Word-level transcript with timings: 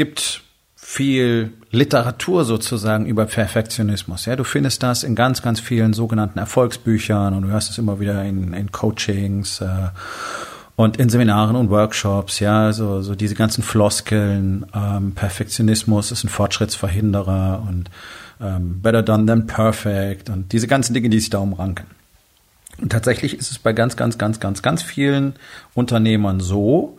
Gibt 0.00 0.40
viel 0.74 1.52
Literatur 1.70 2.46
sozusagen 2.46 3.04
über 3.04 3.26
Perfektionismus. 3.26 4.24
Ja, 4.24 4.34
du 4.34 4.44
findest 4.44 4.82
das 4.82 5.02
in 5.02 5.14
ganz, 5.14 5.42
ganz 5.42 5.60
vielen 5.60 5.92
sogenannten 5.92 6.38
Erfolgsbüchern 6.38 7.34
und 7.34 7.42
du 7.42 7.48
hörst 7.48 7.70
es 7.70 7.76
immer 7.76 8.00
wieder 8.00 8.24
in, 8.24 8.54
in 8.54 8.72
Coachings 8.72 9.60
äh, 9.60 9.90
und 10.74 10.96
in 10.96 11.10
Seminaren 11.10 11.54
und 11.54 11.68
Workshops. 11.68 12.40
Ja, 12.40 12.72
so, 12.72 13.02
so 13.02 13.14
diese 13.14 13.34
ganzen 13.34 13.62
Floskeln. 13.62 14.64
Ähm, 14.74 15.12
Perfektionismus 15.12 16.12
ist 16.12 16.24
ein 16.24 16.30
Fortschrittsverhinderer 16.30 17.62
und 17.68 17.90
ähm, 18.40 18.80
better 18.80 19.02
done 19.02 19.26
than 19.26 19.46
perfect 19.46 20.30
und 20.30 20.50
diese 20.52 20.66
ganzen 20.66 20.94
Dinge, 20.94 21.10
die 21.10 21.20
sich 21.20 21.28
da 21.28 21.40
umranken. 21.40 21.84
Und 22.80 22.90
tatsächlich 22.90 23.36
ist 23.36 23.50
es 23.50 23.58
bei 23.58 23.74
ganz, 23.74 23.96
ganz, 23.96 24.16
ganz, 24.16 24.40
ganz, 24.40 24.62
ganz 24.62 24.82
vielen 24.82 25.34
Unternehmern 25.74 26.40
so, 26.40 26.96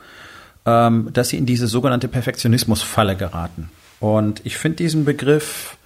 ähm, 0.66 1.10
dass 1.14 1.30
sie 1.30 1.38
in 1.38 1.46
diese 1.46 1.68
sogenannte 1.68 2.08
Perfektionismusfalle 2.08 3.16
geraten. 3.16 3.70
Und 4.00 4.42
ich 4.46 4.58
finde 4.58 4.78
diesen 4.78 5.06
Begriff 5.06 5.78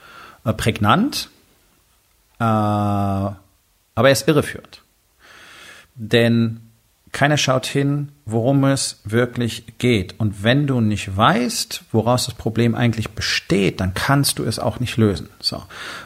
äh, 0.44 0.54
prägnant, 0.54 1.30
äh, 2.40 2.44
aber 2.44 3.38
er 3.96 4.12
ist 4.12 4.28
irreführend. 4.28 4.82
Denn 5.96 6.65
keiner 7.16 7.38
schaut 7.38 7.66
hin, 7.66 8.10
worum 8.26 8.66
es 8.66 9.00
wirklich 9.06 9.78
geht. 9.78 10.20
Und 10.20 10.44
wenn 10.44 10.68
du 10.68 10.82
nicht 10.82 11.16
weißt, 11.16 11.86
woraus 11.94 12.26
das 12.26 12.36
Problem 12.36 12.76
eigentlich 12.76 13.12
besteht, 13.12 13.80
dann 13.80 13.94
kannst 13.94 14.38
du 14.38 14.44
es 14.44 14.60
auch 14.60 14.82
nicht 14.82 14.98
lösen. 14.98 15.30
So. 15.40 15.64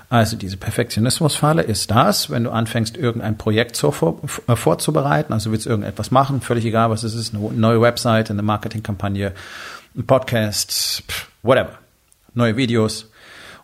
Also 0.09 0.37
diese 0.37 0.55
Perfektionismusfalle 0.55 1.63
ist 1.63 1.89
das, 1.89 2.29
wenn 2.29 2.43
du 2.43 2.51
anfängst, 2.51 2.95
irgendein 2.95 3.39
Projekt 3.39 3.75
so 3.75 3.89
vor, 3.89 4.21
äh, 4.47 4.55
vorzubereiten, 4.55 5.33
also 5.33 5.51
willst 5.51 5.65
irgendetwas 5.65 6.11
machen, 6.11 6.41
völlig 6.41 6.63
egal, 6.63 6.91
was 6.91 7.01
es 7.01 7.15
ist, 7.15 7.33
eine 7.33 7.43
neue 7.53 7.81
Website, 7.81 8.29
eine 8.29 8.43
Marketingkampagne, 8.43 9.33
ein 9.97 10.05
Podcast, 10.05 11.01
whatever, 11.41 11.79
neue 12.35 12.55
Videos. 12.55 13.09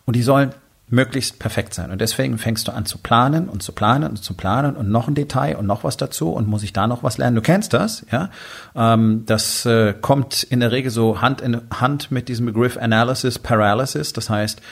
Und 0.04 0.16
die 0.16 0.22
sollen 0.22 0.52
möglichst 0.88 1.40
perfekt 1.40 1.74
sein. 1.74 1.90
Und 1.90 2.00
deswegen 2.00 2.38
fängst 2.38 2.68
du 2.68 2.72
an 2.72 2.86
zu 2.86 2.98
planen 2.98 3.48
und 3.48 3.60
zu 3.60 3.72
planen 3.72 4.10
und 4.10 4.22
zu 4.22 4.34
planen 4.34 4.76
und 4.76 4.88
noch 4.88 5.08
ein 5.08 5.16
Detail 5.16 5.56
und 5.56 5.66
noch 5.66 5.82
was 5.82 5.96
dazu 5.96 6.30
und 6.30 6.46
muss 6.46 6.62
ich 6.62 6.72
da 6.72 6.86
noch 6.86 7.02
was 7.02 7.18
lernen. 7.18 7.34
Du 7.34 7.42
kennst 7.42 7.72
das, 7.72 8.06
ja? 8.12 8.30
Ähm, 8.76 9.24
das 9.26 9.66
äh, 9.66 9.94
kommt 10.00 10.44
in 10.44 10.60
der 10.60 10.70
Regel 10.70 10.92
so 10.92 11.20
Hand 11.20 11.40
in 11.40 11.60
Hand 11.74 12.12
mit 12.12 12.28
diesem 12.28 12.46
Begriff 12.46 12.76
Analysis 12.76 13.40
Paralysis. 13.40 14.12
Das 14.12 14.30
heißt, 14.30 14.62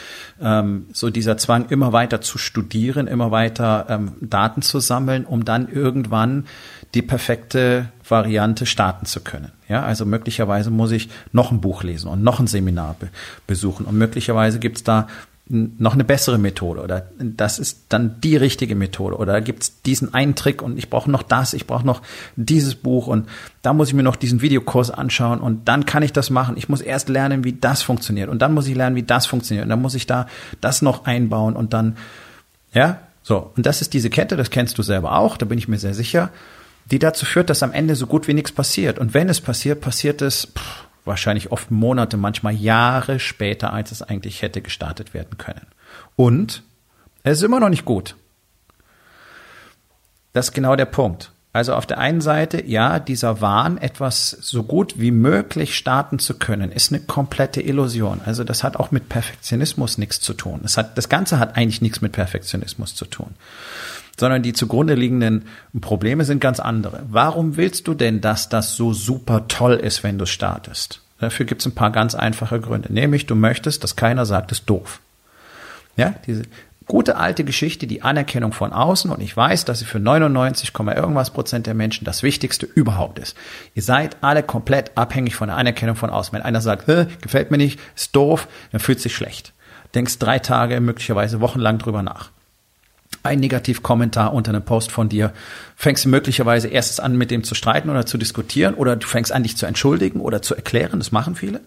ähm, 0.40 0.86
so 0.92 1.10
dieser 1.10 1.36
Zwang, 1.36 1.66
immer 1.70 1.92
weiter 1.92 2.20
zu 2.20 2.38
studieren, 2.38 3.08
immer 3.08 3.32
weiter 3.32 3.86
ähm, 3.88 4.12
Daten 4.20 4.62
zu 4.62 4.78
sammeln, 4.78 5.24
um 5.24 5.44
dann 5.44 5.68
irgendwann 5.68 6.46
die 6.94 7.02
perfekte 7.02 7.88
Variante 8.08 8.66
starten 8.66 9.04
zu 9.04 9.20
können. 9.20 9.50
Ja, 9.68 9.82
also 9.82 10.06
möglicherweise 10.06 10.70
muss 10.70 10.92
ich 10.92 11.08
noch 11.32 11.50
ein 11.50 11.60
Buch 11.60 11.82
lesen 11.82 12.08
und 12.08 12.22
noch 12.22 12.38
ein 12.38 12.46
Seminar 12.46 12.94
be 13.00 13.08
besuchen 13.48 13.84
und 13.84 13.98
möglicherweise 13.98 14.60
gibt's 14.60 14.84
da 14.84 15.08
noch 15.46 15.92
eine 15.92 16.04
bessere 16.04 16.38
Methode 16.38 16.80
oder 16.80 17.10
das 17.18 17.58
ist 17.58 17.86
dann 17.90 18.18
die 18.22 18.36
richtige 18.36 18.74
Methode 18.74 19.16
oder 19.16 19.42
gibt's 19.42 19.82
diesen 19.82 20.14
einen 20.14 20.34
Trick 20.36 20.62
und 20.62 20.78
ich 20.78 20.88
brauche 20.88 21.10
noch 21.10 21.22
das, 21.22 21.52
ich 21.52 21.66
brauche 21.66 21.84
noch 21.84 22.00
dieses 22.36 22.74
Buch 22.74 23.08
und 23.08 23.28
da 23.60 23.74
muss 23.74 23.88
ich 23.88 23.94
mir 23.94 24.02
noch 24.02 24.16
diesen 24.16 24.40
Videokurs 24.40 24.90
anschauen 24.90 25.40
und 25.40 25.68
dann 25.68 25.84
kann 25.84 26.02
ich 26.02 26.14
das 26.14 26.30
machen. 26.30 26.56
Ich 26.56 26.70
muss 26.70 26.80
erst 26.80 27.10
lernen, 27.10 27.44
wie 27.44 27.52
das 27.52 27.82
funktioniert 27.82 28.30
und 28.30 28.40
dann 28.40 28.54
muss 28.54 28.66
ich 28.66 28.74
lernen, 28.74 28.96
wie 28.96 29.02
das 29.02 29.26
funktioniert 29.26 29.64
und 29.64 29.70
dann 29.70 29.82
muss 29.82 29.94
ich 29.94 30.06
da 30.06 30.26
das 30.62 30.80
noch 30.80 31.04
einbauen 31.04 31.56
und 31.56 31.74
dann, 31.74 31.98
ja, 32.72 33.00
so. 33.22 33.52
Und 33.54 33.66
das 33.66 33.82
ist 33.82 33.92
diese 33.92 34.08
Kette, 34.08 34.36
das 34.36 34.48
kennst 34.48 34.78
du 34.78 34.82
selber 34.82 35.18
auch, 35.18 35.36
da 35.36 35.44
bin 35.44 35.58
ich 35.58 35.68
mir 35.68 35.78
sehr 35.78 35.94
sicher, 35.94 36.30
die 36.90 36.98
dazu 36.98 37.26
führt, 37.26 37.50
dass 37.50 37.62
am 37.62 37.72
Ende 37.72 37.96
so 37.96 38.06
gut 38.06 38.28
wie 38.28 38.34
nichts 38.34 38.52
passiert. 38.52 38.98
Und 38.98 39.12
wenn 39.12 39.28
es 39.28 39.42
passiert, 39.42 39.82
passiert 39.82 40.22
es, 40.22 40.48
pff, 40.56 40.84
wahrscheinlich 41.04 41.52
oft 41.52 41.70
Monate, 41.70 42.16
manchmal 42.16 42.54
Jahre 42.54 43.20
später, 43.20 43.72
als 43.72 43.92
es 43.92 44.02
eigentlich 44.02 44.42
hätte 44.42 44.62
gestartet 44.62 45.14
werden 45.14 45.38
können. 45.38 45.66
Und 46.16 46.62
es 47.22 47.38
ist 47.38 47.42
immer 47.42 47.60
noch 47.60 47.68
nicht 47.68 47.84
gut. 47.84 48.16
Das 50.32 50.46
ist 50.46 50.52
genau 50.52 50.76
der 50.76 50.86
Punkt. 50.86 51.30
Also 51.52 51.74
auf 51.74 51.86
der 51.86 51.98
einen 51.98 52.20
Seite, 52.20 52.66
ja, 52.66 52.98
dieser 52.98 53.40
Wahn, 53.40 53.78
etwas 53.78 54.30
so 54.30 54.64
gut 54.64 54.98
wie 54.98 55.12
möglich 55.12 55.76
starten 55.76 56.18
zu 56.18 56.34
können, 56.34 56.72
ist 56.72 56.92
eine 56.92 57.00
komplette 57.00 57.60
Illusion. 57.60 58.20
Also 58.24 58.42
das 58.42 58.64
hat 58.64 58.76
auch 58.76 58.90
mit 58.90 59.08
Perfektionismus 59.08 59.96
nichts 59.96 60.20
zu 60.20 60.34
tun. 60.34 60.60
Das, 60.64 60.76
hat, 60.76 60.98
das 60.98 61.08
Ganze 61.08 61.38
hat 61.38 61.56
eigentlich 61.56 61.80
nichts 61.80 62.00
mit 62.00 62.10
Perfektionismus 62.10 62.96
zu 62.96 63.04
tun 63.04 63.36
sondern 64.18 64.42
die 64.42 64.52
zugrunde 64.52 64.94
liegenden 64.94 65.44
Probleme 65.80 66.24
sind 66.24 66.40
ganz 66.40 66.60
andere. 66.60 67.02
Warum 67.08 67.56
willst 67.56 67.88
du 67.88 67.94
denn, 67.94 68.20
dass 68.20 68.48
das 68.48 68.76
so 68.76 68.92
super 68.92 69.48
toll 69.48 69.74
ist, 69.74 70.02
wenn 70.02 70.18
du 70.18 70.26
startest? 70.26 71.00
Dafür 71.18 71.46
gibt 71.46 71.62
es 71.62 71.66
ein 71.66 71.74
paar 71.74 71.90
ganz 71.90 72.14
einfache 72.14 72.60
Gründe. 72.60 72.92
Nämlich, 72.92 73.26
du 73.26 73.34
möchtest, 73.34 73.82
dass 73.82 73.96
keiner 73.96 74.26
sagt, 74.26 74.52
es 74.52 74.58
ist 74.58 74.70
doof. 74.70 75.00
Ja, 75.96 76.14
diese 76.26 76.42
gute 76.86 77.16
alte 77.16 77.44
Geschichte, 77.44 77.86
die 77.86 78.02
Anerkennung 78.02 78.52
von 78.52 78.72
außen. 78.72 79.10
Und 79.10 79.20
ich 79.20 79.34
weiß, 79.34 79.64
dass 79.64 79.78
sie 79.78 79.84
für 79.84 80.00
99, 80.00 80.72
irgendwas 80.96 81.30
Prozent 81.30 81.66
der 81.66 81.74
Menschen 81.74 82.04
das 82.04 82.22
Wichtigste 82.22 82.66
überhaupt 82.66 83.18
ist. 83.18 83.36
Ihr 83.74 83.82
seid 83.82 84.18
alle 84.20 84.42
komplett 84.42 84.96
abhängig 84.96 85.34
von 85.34 85.48
der 85.48 85.56
Anerkennung 85.56 85.96
von 85.96 86.10
außen. 86.10 86.32
Wenn 86.32 86.42
einer 86.42 86.60
sagt, 86.60 86.86
gefällt 87.22 87.50
mir 87.50 87.58
nicht, 87.58 87.80
ist 87.96 88.14
doof, 88.14 88.48
dann 88.72 88.80
fühlt 88.80 89.00
sich 89.00 89.14
schlecht. 89.14 89.52
Denkst 89.94 90.18
drei 90.18 90.40
Tage, 90.40 90.80
möglicherweise 90.80 91.40
wochenlang 91.40 91.78
drüber 91.78 92.02
nach 92.02 92.33
ein 93.24 93.40
Negativkommentar 93.40 94.32
unter 94.32 94.50
einem 94.50 94.64
Post 94.64 94.92
von 94.92 95.08
dir, 95.08 95.32
fängst 95.76 96.04
du 96.04 96.10
möglicherweise 96.10 96.68
erst 96.68 97.00
an, 97.00 97.16
mit 97.16 97.30
dem 97.30 97.42
zu 97.42 97.54
streiten 97.54 97.90
oder 97.90 98.06
zu 98.06 98.18
diskutieren 98.18 98.74
oder 98.74 98.96
du 98.96 99.06
fängst 99.06 99.32
an, 99.32 99.42
dich 99.42 99.56
zu 99.56 99.66
entschuldigen 99.66 100.20
oder 100.20 100.42
zu 100.42 100.54
erklären, 100.54 101.00
das 101.00 101.10
machen 101.10 101.34
viele. 101.34 101.60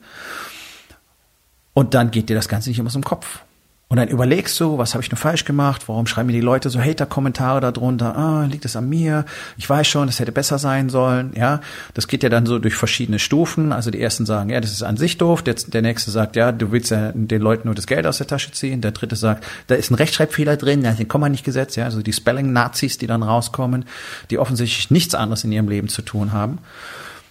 Und 1.73 1.93
dann 1.93 2.11
geht 2.11 2.29
dir 2.29 2.35
das 2.35 2.47
Ganze 2.47 2.69
nicht 2.69 2.79
immer 2.79 2.89
so 2.89 2.99
im 2.99 3.03
Kopf. 3.03 3.41
Und 3.89 3.95
dann 3.95 4.09
überlegst 4.09 4.59
du, 4.59 4.77
was 4.77 4.93
habe 4.93 5.03
ich 5.03 5.11
nur 5.11 5.17
falsch 5.17 5.45
gemacht? 5.45 5.83
Warum 5.87 6.07
schreiben 6.07 6.27
mir 6.27 6.33
die 6.33 6.41
Leute 6.41 6.69
so 6.69 6.81
Hater-Kommentare 6.81 7.61
darunter? 7.61 8.17
Ah, 8.17 8.43
liegt 8.43 8.65
es 8.65 8.75
an 8.75 8.89
mir? 8.89 9.23
Ich 9.55 9.69
weiß 9.69 9.87
schon, 9.87 10.07
das 10.07 10.19
hätte 10.19 10.33
besser 10.33 10.59
sein 10.59 10.89
sollen. 10.89 11.31
Ja, 11.37 11.61
das 11.93 12.09
geht 12.09 12.21
ja 12.21 12.27
dann 12.27 12.45
so 12.45 12.59
durch 12.59 12.75
verschiedene 12.75 13.17
Stufen. 13.17 13.71
Also 13.71 13.89
die 13.89 14.01
ersten 14.01 14.25
sagen, 14.25 14.49
ja, 14.49 14.59
das 14.59 14.73
ist 14.73 14.83
an 14.83 14.97
sich 14.97 15.17
doof. 15.17 15.41
Der, 15.41 15.53
der 15.53 15.81
nächste 15.81 16.11
sagt, 16.11 16.35
ja, 16.35 16.51
du 16.51 16.73
willst 16.73 16.91
ja 16.91 17.13
den 17.13 17.41
Leuten 17.41 17.69
nur 17.69 17.75
das 17.75 17.87
Geld 17.87 18.05
aus 18.05 18.17
der 18.17 18.27
Tasche 18.27 18.51
ziehen. 18.51 18.81
Der 18.81 18.91
dritte 18.91 19.15
sagt, 19.15 19.45
da 19.67 19.75
ist 19.75 19.89
ein 19.89 19.95
Rechtschreibfehler 19.95 20.57
drin, 20.57 20.83
ja, 20.83 20.91
den 20.91 21.07
kann 21.07 21.21
man 21.21 21.31
nicht 21.31 21.45
gesetzt. 21.45 21.77
Ja, 21.77 21.85
also 21.85 22.01
die 22.01 22.13
Spelling-Nazis, 22.13 22.97
die 22.97 23.07
dann 23.07 23.23
rauskommen, 23.23 23.85
die 24.31 24.37
offensichtlich 24.37 24.91
nichts 24.91 25.15
anderes 25.15 25.45
in 25.45 25.53
ihrem 25.53 25.69
Leben 25.69 25.87
zu 25.87 26.01
tun 26.01 26.33
haben. 26.33 26.57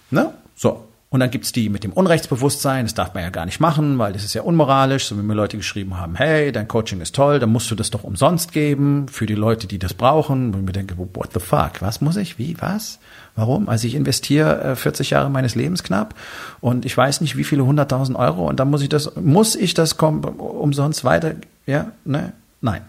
Ne? 0.09 0.33
So, 0.55 0.86
und 1.09 1.21
dann 1.21 1.31
gibt's 1.31 1.53
die 1.53 1.69
mit 1.69 1.85
dem 1.85 1.93
Unrechtsbewusstsein, 1.93 2.85
das 2.85 2.93
darf 2.93 3.13
man 3.13 3.23
ja 3.23 3.29
gar 3.29 3.45
nicht 3.45 3.61
machen, 3.61 3.97
weil 3.97 4.11
das 4.11 4.25
ist 4.25 4.33
ja 4.33 4.41
unmoralisch, 4.41 5.05
so 5.05 5.17
wie 5.17 5.21
mir 5.21 5.35
Leute 5.35 5.55
geschrieben 5.55 5.97
haben, 5.97 6.15
hey, 6.15 6.51
dein 6.51 6.67
Coaching 6.67 6.99
ist 6.99 7.15
toll, 7.15 7.39
dann 7.39 7.49
musst 7.49 7.71
du 7.71 7.75
das 7.75 7.91
doch 7.91 8.03
umsonst 8.03 8.51
geben 8.51 9.07
für 9.07 9.25
die 9.25 9.35
Leute, 9.35 9.67
die 9.67 9.79
das 9.79 9.93
brauchen. 9.93 10.53
Und 10.53 10.59
ich 10.59 10.65
mir 10.65 10.73
denke, 10.73 10.97
what 10.97 11.29
the 11.33 11.39
fuck, 11.39 11.81
was 11.81 12.01
muss 12.01 12.17
ich, 12.17 12.37
wie, 12.37 12.57
was, 12.59 12.99
warum? 13.37 13.69
Also 13.69 13.87
ich 13.87 13.95
investiere 13.95 14.75
40 14.75 15.09
äh, 15.09 15.15
Jahre 15.15 15.29
meines 15.29 15.55
Lebens 15.55 15.81
knapp 15.81 16.13
und 16.59 16.85
ich 16.85 16.97
weiß 16.97 17.21
nicht, 17.21 17.37
wie 17.37 17.45
viele 17.45 17.65
hunderttausend 17.65 18.17
Euro 18.17 18.45
und 18.49 18.59
dann 18.59 18.69
muss 18.69 18.81
ich 18.81 18.89
das, 18.89 19.15
muss 19.15 19.55
ich 19.55 19.73
das 19.73 19.93
umsonst 19.93 21.05
weiter, 21.05 21.35
ja, 21.65 21.91
ne, 22.03 22.33
nein. 22.59 22.81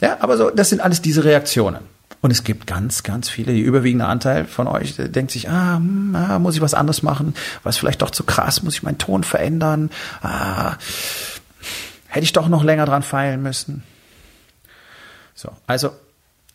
Ja, 0.00 0.16
aber 0.20 0.36
so, 0.36 0.50
das 0.50 0.70
sind 0.70 0.80
alles 0.80 1.02
diese 1.02 1.22
Reaktionen. 1.22 1.97
Und 2.20 2.32
es 2.32 2.42
gibt 2.42 2.66
ganz, 2.66 3.04
ganz 3.04 3.28
viele, 3.28 3.52
die 3.52 3.60
überwiegende 3.60 4.06
Anteil 4.06 4.44
von 4.44 4.66
euch 4.66 4.96
denkt 4.96 5.30
sich, 5.30 5.48
ah, 5.48 5.76
hm, 5.76 6.16
ah, 6.16 6.38
muss 6.38 6.56
ich 6.56 6.60
was 6.60 6.74
anderes 6.74 7.02
machen? 7.02 7.34
Was 7.62 7.76
vielleicht 7.76 8.02
doch 8.02 8.10
zu 8.10 8.24
krass? 8.24 8.62
Muss 8.62 8.74
ich 8.74 8.82
meinen 8.82 8.98
Ton 8.98 9.22
verändern? 9.22 9.90
Ah, 10.20 10.76
hätte 12.08 12.24
ich 12.24 12.32
doch 12.32 12.48
noch 12.48 12.64
länger 12.64 12.86
dran 12.86 13.02
feilen 13.02 13.42
müssen. 13.42 13.84
So, 15.34 15.50
also 15.68 15.92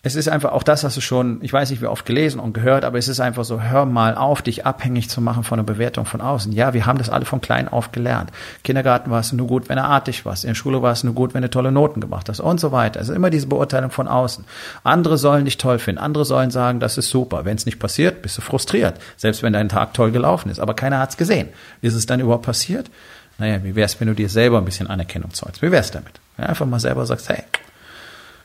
es 0.05 0.15
ist 0.15 0.27
einfach 0.27 0.51
auch 0.51 0.63
das, 0.63 0.83
hast 0.83 0.97
du 0.97 1.01
schon, 1.01 1.39
ich 1.41 1.53
weiß 1.53 1.69
nicht, 1.69 1.81
wie 1.81 1.85
oft 1.85 2.05
gelesen 2.05 2.41
und 2.41 2.51
gehört, 2.51 2.83
aber 2.83 2.97
es 2.97 3.07
ist 3.07 3.21
einfach 3.21 3.45
so, 3.45 3.61
hör 3.61 3.85
mal 3.85 4.15
auf, 4.15 4.41
dich 4.41 4.65
abhängig 4.65 5.09
zu 5.09 5.21
machen 5.21 5.45
von 5.45 5.57
der 5.57 5.63
Bewertung 5.63 6.03
von 6.03 6.19
außen. 6.19 6.51
Ja, 6.51 6.73
wir 6.73 6.85
haben 6.85 6.97
das 6.97 7.09
alle 7.09 7.23
von 7.23 7.39
klein 7.39 7.69
auf 7.69 7.94
gelernt. 7.94 8.29
Kindergarten 8.65 9.09
war 9.11 9.21
es 9.21 9.31
nur 9.31 9.47
gut, 9.47 9.69
wenn 9.69 9.77
er 9.77 9.85
artig 9.85 10.25
war. 10.25 10.33
In 10.33 10.50
der 10.50 10.55
Schule 10.55 10.81
war 10.81 10.91
es 10.91 11.05
nur 11.05 11.13
gut, 11.13 11.33
wenn 11.33 11.41
du 11.41 11.50
tolle 11.50 11.71
Noten 11.71 12.01
gemacht 12.01 12.27
hast 12.27 12.41
und 12.41 12.59
so 12.59 12.73
weiter. 12.73 13.00
Also 13.00 13.13
immer 13.13 13.29
diese 13.29 13.47
Beurteilung 13.47 13.91
von 13.91 14.09
außen. 14.09 14.44
Andere 14.83 15.17
sollen 15.17 15.45
dich 15.45 15.57
toll 15.57 15.79
finden. 15.79 16.01
Andere 16.01 16.25
sollen 16.25 16.51
sagen, 16.51 16.81
das 16.81 16.97
ist 16.97 17.09
super. 17.09 17.45
Wenn 17.45 17.55
es 17.55 17.65
nicht 17.65 17.79
passiert, 17.79 18.21
bist 18.21 18.38
du 18.38 18.41
frustriert. 18.41 18.95
Selbst 19.15 19.41
wenn 19.41 19.53
dein 19.53 19.69
Tag 19.69 19.94
toll 19.94 20.11
gelaufen 20.11 20.50
ist. 20.50 20.59
Aber 20.59 20.73
keiner 20.73 21.00
hat's 21.00 21.15
gesehen. 21.15 21.47
Ist 21.81 21.94
es 21.94 22.05
dann 22.05 22.19
überhaupt 22.19 22.45
passiert? 22.45 22.91
Naja, 23.38 23.63
wie 23.63 23.75
wär's, 23.77 24.01
wenn 24.01 24.09
du 24.09 24.15
dir 24.15 24.27
selber 24.27 24.57
ein 24.57 24.65
bisschen 24.65 24.88
Anerkennung 24.88 25.33
zollst? 25.33 25.61
Wie 25.61 25.71
wär's 25.71 25.91
damit? 25.91 26.19
Ja, 26.38 26.47
einfach 26.47 26.65
mal 26.65 26.81
selber 26.81 27.05
sagst, 27.05 27.29
hey, 27.29 27.44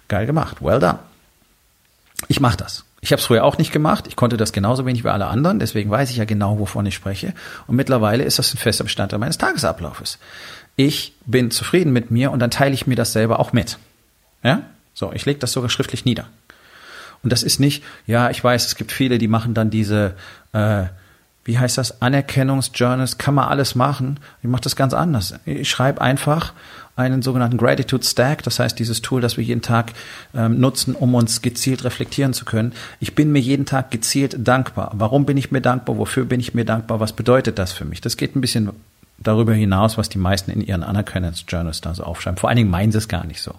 geil 0.06 0.24
gemacht, 0.24 0.58
well 0.60 0.78
done. 0.78 1.00
Ich 2.26 2.40
mache 2.40 2.56
das. 2.56 2.84
Ich 3.00 3.12
habe 3.12 3.20
es 3.20 3.26
früher 3.26 3.44
auch 3.44 3.58
nicht 3.58 3.72
gemacht. 3.72 4.06
Ich 4.08 4.16
konnte 4.16 4.36
das 4.36 4.52
genauso 4.52 4.84
wenig 4.84 5.04
wie 5.04 5.08
alle 5.08 5.26
anderen. 5.26 5.60
Deswegen 5.60 5.88
weiß 5.88 6.10
ich 6.10 6.16
ja 6.16 6.24
genau, 6.24 6.58
wovon 6.58 6.84
ich 6.86 6.94
spreche. 6.94 7.32
Und 7.68 7.76
mittlerweile 7.76 8.24
ist 8.24 8.40
das 8.40 8.52
ein 8.52 8.58
fester 8.58 8.84
Bestandteil 8.84 9.20
meines 9.20 9.38
Tagesablaufes. 9.38 10.18
Ich 10.74 11.14
bin 11.26 11.50
zufrieden 11.50 11.92
mit 11.92 12.10
mir 12.10 12.32
und 12.32 12.40
dann 12.40 12.50
teile 12.50 12.74
ich 12.74 12.86
mir 12.86 12.96
das 12.96 13.12
selber 13.12 13.38
auch 13.38 13.52
mit. 13.52 13.78
Ja? 14.42 14.62
So, 14.94 15.12
ich 15.12 15.26
lege 15.26 15.38
das 15.38 15.52
sogar 15.52 15.70
schriftlich 15.70 16.04
nieder. 16.04 16.26
Und 17.22 17.32
das 17.32 17.42
ist 17.42 17.60
nicht, 17.60 17.84
ja, 18.06 18.30
ich 18.30 18.42
weiß, 18.42 18.66
es 18.66 18.74
gibt 18.74 18.92
viele, 18.92 19.18
die 19.18 19.28
machen 19.28 19.54
dann 19.54 19.70
diese, 19.70 20.14
äh, 20.52 20.84
wie 21.48 21.58
heißt 21.58 21.78
das, 21.78 22.02
Anerkennungsjournals, 22.02 23.16
kann 23.16 23.34
man 23.34 23.48
alles 23.48 23.74
machen. 23.74 24.20
Ich 24.42 24.50
mache 24.50 24.60
das 24.60 24.76
ganz 24.76 24.92
anders. 24.92 25.34
Ich 25.46 25.70
schreibe 25.70 26.02
einfach 26.02 26.52
einen 26.94 27.22
sogenannten 27.22 27.56
Gratitude 27.56 28.04
Stack, 28.04 28.42
das 28.42 28.58
heißt 28.58 28.78
dieses 28.78 29.00
Tool, 29.00 29.22
das 29.22 29.38
wir 29.38 29.44
jeden 29.44 29.62
Tag 29.62 29.94
ähm, 30.34 30.60
nutzen, 30.60 30.94
um 30.94 31.14
uns 31.14 31.40
gezielt 31.40 31.84
reflektieren 31.84 32.34
zu 32.34 32.44
können. 32.44 32.74
Ich 33.00 33.14
bin 33.14 33.32
mir 33.32 33.38
jeden 33.38 33.64
Tag 33.64 33.90
gezielt 33.90 34.36
dankbar. 34.46 34.90
Warum 34.92 35.24
bin 35.24 35.38
ich 35.38 35.50
mir 35.50 35.62
dankbar? 35.62 35.96
Wofür 35.96 36.26
bin 36.26 36.38
ich 36.38 36.52
mir 36.52 36.66
dankbar? 36.66 37.00
Was 37.00 37.14
bedeutet 37.14 37.58
das 37.58 37.72
für 37.72 37.86
mich? 37.86 38.02
Das 38.02 38.18
geht 38.18 38.36
ein 38.36 38.42
bisschen 38.42 38.68
darüber 39.16 39.54
hinaus, 39.54 39.96
was 39.96 40.10
die 40.10 40.18
meisten 40.18 40.50
in 40.50 40.60
ihren 40.60 40.82
Anerkennungsjournals 40.82 41.80
da 41.80 41.94
so 41.94 42.02
aufschreiben. 42.02 42.36
Vor 42.36 42.50
allen 42.50 42.58
Dingen 42.58 42.70
meinen 42.70 42.92
sie 42.92 42.98
es 42.98 43.08
gar 43.08 43.24
nicht 43.24 43.40
so. 43.40 43.54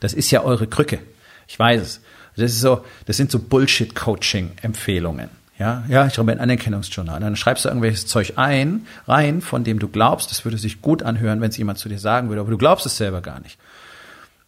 Das 0.00 0.12
ist 0.12 0.32
ja 0.32 0.42
eure 0.42 0.66
Krücke. 0.66 0.98
Ich 1.46 1.56
weiß 1.56 1.82
es. 1.82 2.00
Das 2.34 2.50
ist 2.50 2.60
so, 2.60 2.84
das 3.06 3.16
sind 3.16 3.30
so 3.30 3.38
Bullshit-Coaching-Empfehlungen. 3.38 5.37
Ja, 5.58 5.82
ja, 5.88 6.06
ich 6.06 6.14
schreibe 6.14 6.30
ein 6.30 6.40
Anerkennungsjournal. 6.40 7.18
Dann 7.18 7.34
schreibst 7.34 7.64
du 7.64 7.68
irgendwelches 7.68 8.06
Zeug 8.06 8.34
ein, 8.36 8.86
rein, 9.08 9.40
von 9.40 9.64
dem 9.64 9.80
du 9.80 9.88
glaubst, 9.88 10.30
es 10.30 10.44
würde 10.44 10.56
sich 10.56 10.82
gut 10.82 11.02
anhören, 11.02 11.40
wenn 11.40 11.50
es 11.50 11.56
jemand 11.56 11.78
zu 11.78 11.88
dir 11.88 11.98
sagen 11.98 12.28
würde, 12.28 12.40
aber 12.40 12.50
du 12.50 12.58
glaubst 12.58 12.86
es 12.86 12.96
selber 12.96 13.20
gar 13.20 13.40
nicht. 13.40 13.58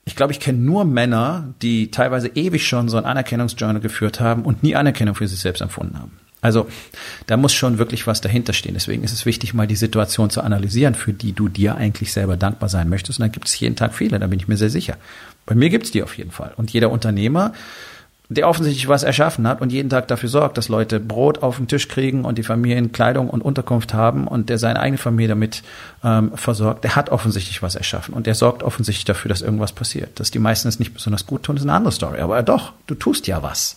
Ich 0.05 0.17
glaube, 0.17 0.33
ich 0.33 0.41
kenne 0.41 0.59
nur 0.59 0.85
Männer, 0.85 1.53
die 1.62 1.91
teilweise 1.91 2.29
ewig 2.29 2.67
schon 2.67 2.89
so 2.89 2.97
ein 2.97 3.05
Anerkennungsjournal 3.05 3.81
geführt 3.81 4.21
haben 4.21 4.45
und 4.45 4.62
nie 4.62 4.77
Anerkennung 4.77 5.15
für 5.15 5.29
sich 5.29 5.41
selbst 5.41 5.61
empfunden 5.61 5.99
haben. 5.99 6.12
Also 6.43 6.69
da 7.27 7.37
muss 7.37 7.53
schon 7.53 7.79
wirklich 7.79 8.07
was 8.07 8.21
dahinter 8.21 8.53
stehen. 8.53 8.75
Deswegen 8.75 9.03
ist 9.03 9.12
es 9.12 9.27
wichtig, 9.27 9.53
mal 9.53 9.67
die 9.67 9.77
Situation 9.77 10.31
zu 10.31 10.41
analysieren, 10.41 10.95
für 10.95 11.12
die 11.12 11.33
du 11.33 11.49
dir 11.49 11.75
eigentlich 11.75 12.12
selber 12.12 12.37
dankbar 12.37 12.69
sein 12.69 12.89
möchtest. 12.89 13.19
Und 13.19 13.25
dann 13.25 13.33
gibt 13.33 13.47
es 13.47 13.59
jeden 13.61 13.77
Tag 13.77 13.95
viele, 13.95 14.19
da 14.19 14.27
bin 14.27 14.39
ich 14.39 14.49
mir 14.49 14.57
sehr 14.57 14.71
sicher. 14.71 14.97
Bei 15.45 15.55
mir 15.55 15.69
gibt 15.69 15.87
es 15.87 15.91
die 15.91 16.03
auf 16.03 16.17
jeden 16.17 16.31
Fall. 16.31 16.55
Und 16.57 16.73
jeder 16.73 16.91
Unternehmer 16.91 17.53
der 18.31 18.49
offensichtlich 18.49 18.88
was 18.88 19.03
erschaffen 19.03 19.47
hat 19.49 19.61
und 19.61 19.73
jeden 19.73 19.91
Tag 19.91 20.06
dafür 20.06 20.29
sorgt, 20.29 20.56
dass 20.56 20.69
Leute 20.69 21.00
Brot 21.00 21.43
auf 21.43 21.56
den 21.56 21.67
Tisch 21.67 21.88
kriegen 21.88 22.25
und 22.25 22.38
die 22.38 22.44
Familien 22.44 22.93
Kleidung 22.93 23.29
und 23.29 23.43
Unterkunft 23.43 23.93
haben 23.93 24.29
und 24.29 24.49
der 24.49 24.59
seine 24.59 24.79
eigene 24.79 24.99
Familie 24.99 25.31
damit 25.31 25.65
ähm, 26.05 26.31
versorgt, 26.37 26.85
der 26.85 26.94
hat 26.94 27.11
offensichtlich 27.11 27.61
was 27.61 27.75
erschaffen 27.75 28.15
und 28.15 28.29
der 28.29 28.37
sorgt 28.37 28.62
offensichtlich 28.62 29.05
dafür, 29.05 29.31
dass 29.31 29.43
irgendwas 29.43 29.73
passiert. 29.73 30.21
Dass 30.21 30.31
die 30.31 30.38
meisten 30.38 30.69
es 30.69 30.79
nicht 30.79 30.94
besonders 30.94 31.27
gut 31.27 31.43
tun, 31.43 31.56
ist 31.56 31.65
eine 31.65 31.73
andere 31.73 31.91
Story. 31.91 32.21
Aber 32.21 32.41
doch, 32.44 32.73
du 32.87 32.94
tust 32.94 33.27
ja 33.27 33.43
was. 33.43 33.77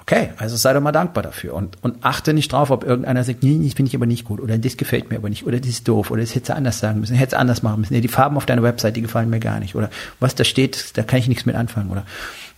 Okay, 0.00 0.30
also 0.36 0.56
sei 0.56 0.72
doch 0.72 0.80
mal 0.80 0.92
dankbar 0.92 1.22
dafür 1.22 1.54
und, 1.54 1.78
und 1.82 2.04
achte 2.04 2.32
nicht 2.32 2.52
drauf, 2.52 2.70
ob 2.70 2.84
irgendeiner 2.84 3.22
sagt, 3.22 3.42
nee, 3.44 3.60
das 3.64 3.74
finde 3.74 3.88
ich 3.88 3.96
aber 3.96 4.06
nicht 4.06 4.24
gut 4.24 4.40
oder 4.40 4.58
das 4.58 4.76
gefällt 4.76 5.10
mir 5.10 5.16
aber 5.16 5.28
nicht 5.28 5.46
oder 5.46 5.58
das 5.58 5.68
ist 5.68 5.88
doof 5.88 6.10
oder 6.12 6.20
das 6.20 6.34
hätte 6.34 6.54
anders 6.54 6.78
sagen 6.80 7.00
müssen, 7.00 7.16
hätte 7.16 7.34
es 7.34 7.40
anders 7.40 7.62
machen 7.64 7.80
müssen. 7.80 7.94
Nee, 7.94 8.00
die 8.00 8.08
Farben 8.08 8.36
auf 8.36 8.46
deiner 8.46 8.62
Website, 8.62 8.94
die 8.94 9.02
gefallen 9.02 9.30
mir 9.30 9.40
gar 9.40 9.58
nicht 9.58 9.74
oder 9.74 9.90
was 10.20 10.36
da 10.36 10.44
steht, 10.44 10.96
da 10.96 11.02
kann 11.02 11.18
ich 11.18 11.26
nichts 11.26 11.44
mit 11.44 11.56
anfangen 11.56 11.90
oder 11.90 12.04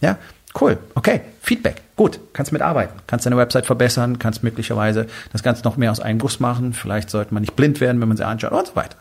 ja, 0.02 0.18
Cool, 0.58 0.78
okay, 0.94 1.20
Feedback, 1.42 1.82
gut, 1.94 2.20
kannst 2.32 2.52
mitarbeiten, 2.52 2.98
kannst 3.06 3.26
deine 3.26 3.36
Website 3.36 3.66
verbessern, 3.66 4.18
kannst 4.18 4.42
möglicherweise 4.42 5.06
das 5.30 5.42
Ganze 5.42 5.62
noch 5.62 5.76
mehr 5.76 5.90
aus 5.90 6.00
einem 6.00 6.18
Guss 6.18 6.40
machen, 6.40 6.72
vielleicht 6.72 7.10
sollte 7.10 7.34
man 7.34 7.42
nicht 7.42 7.54
blind 7.54 7.80
werden, 7.80 8.00
wenn 8.00 8.08
man 8.08 8.16
sie 8.16 8.26
anschaut 8.26 8.52
und 8.52 8.66
so 8.66 8.76
weiter. 8.76 8.96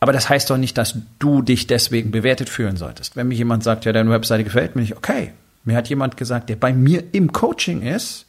Aber 0.00 0.12
das 0.12 0.28
heißt 0.28 0.48
doch 0.48 0.56
nicht, 0.56 0.78
dass 0.78 0.96
du 1.18 1.42
dich 1.42 1.66
deswegen 1.66 2.10
bewertet 2.10 2.48
fühlen 2.48 2.76
solltest. 2.76 3.16
Wenn 3.16 3.28
mir 3.28 3.34
jemand 3.34 3.64
sagt, 3.64 3.84
ja, 3.84 3.92
deine 3.92 4.10
Webseite 4.10 4.44
gefällt 4.44 4.74
mir 4.74 4.82
nicht, 4.82 4.96
okay, 4.96 5.32
mir 5.64 5.76
hat 5.76 5.88
jemand 5.88 6.16
gesagt, 6.16 6.48
der 6.48 6.56
bei 6.56 6.72
mir 6.72 7.04
im 7.12 7.32
Coaching 7.32 7.82
ist, 7.82 8.26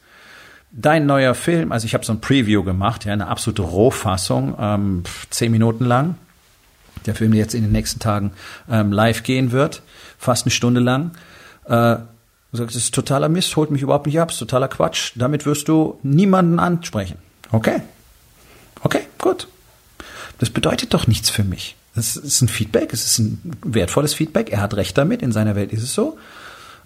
dein 0.70 1.06
neuer 1.06 1.34
Film, 1.34 1.72
also 1.72 1.86
ich 1.86 1.94
habe 1.94 2.04
so 2.04 2.12
ein 2.12 2.20
Preview 2.20 2.62
gemacht, 2.62 3.04
ja, 3.04 3.12
eine 3.12 3.28
absolute 3.28 3.62
Rohfassung, 3.62 4.54
ähm, 4.58 5.02
zehn 5.30 5.52
Minuten 5.52 5.84
lang, 5.84 6.16
der 7.06 7.14
Film, 7.14 7.32
der 7.32 7.40
jetzt 7.40 7.54
in 7.54 7.62
den 7.62 7.72
nächsten 7.72 8.00
Tagen 8.00 8.32
ähm, 8.70 8.92
live 8.92 9.22
gehen 9.22 9.52
wird, 9.52 9.82
fast 10.18 10.46
eine 10.46 10.50
Stunde 10.50 10.80
lang. 10.80 11.12
Äh, 11.66 11.96
und 12.52 12.58
sagt, 12.58 12.70
das 12.70 12.76
ist 12.76 12.94
totaler 12.94 13.28
Mist, 13.28 13.56
holt 13.56 13.70
mich 13.70 13.82
überhaupt 13.82 14.06
nicht 14.06 14.20
ab, 14.20 14.30
ist 14.30 14.38
totaler 14.38 14.68
Quatsch. 14.68 15.12
Damit 15.16 15.46
wirst 15.46 15.68
du 15.68 15.98
niemanden 16.02 16.58
ansprechen. 16.58 17.16
Okay. 17.50 17.80
Okay, 18.82 19.00
gut. 19.18 19.48
Das 20.38 20.50
bedeutet 20.50 20.92
doch 20.92 21.06
nichts 21.06 21.30
für 21.30 21.44
mich. 21.44 21.76
Das 21.94 22.16
ist 22.16 22.40
ein 22.42 22.48
Feedback, 22.48 22.92
es 22.92 23.04
ist 23.04 23.18
ein 23.18 23.52
wertvolles 23.64 24.14
Feedback. 24.14 24.50
Er 24.50 24.60
hat 24.60 24.74
recht 24.74 24.96
damit, 24.96 25.22
in 25.22 25.32
seiner 25.32 25.54
Welt 25.54 25.72
ist 25.72 25.82
es 25.82 25.94
so. 25.94 26.18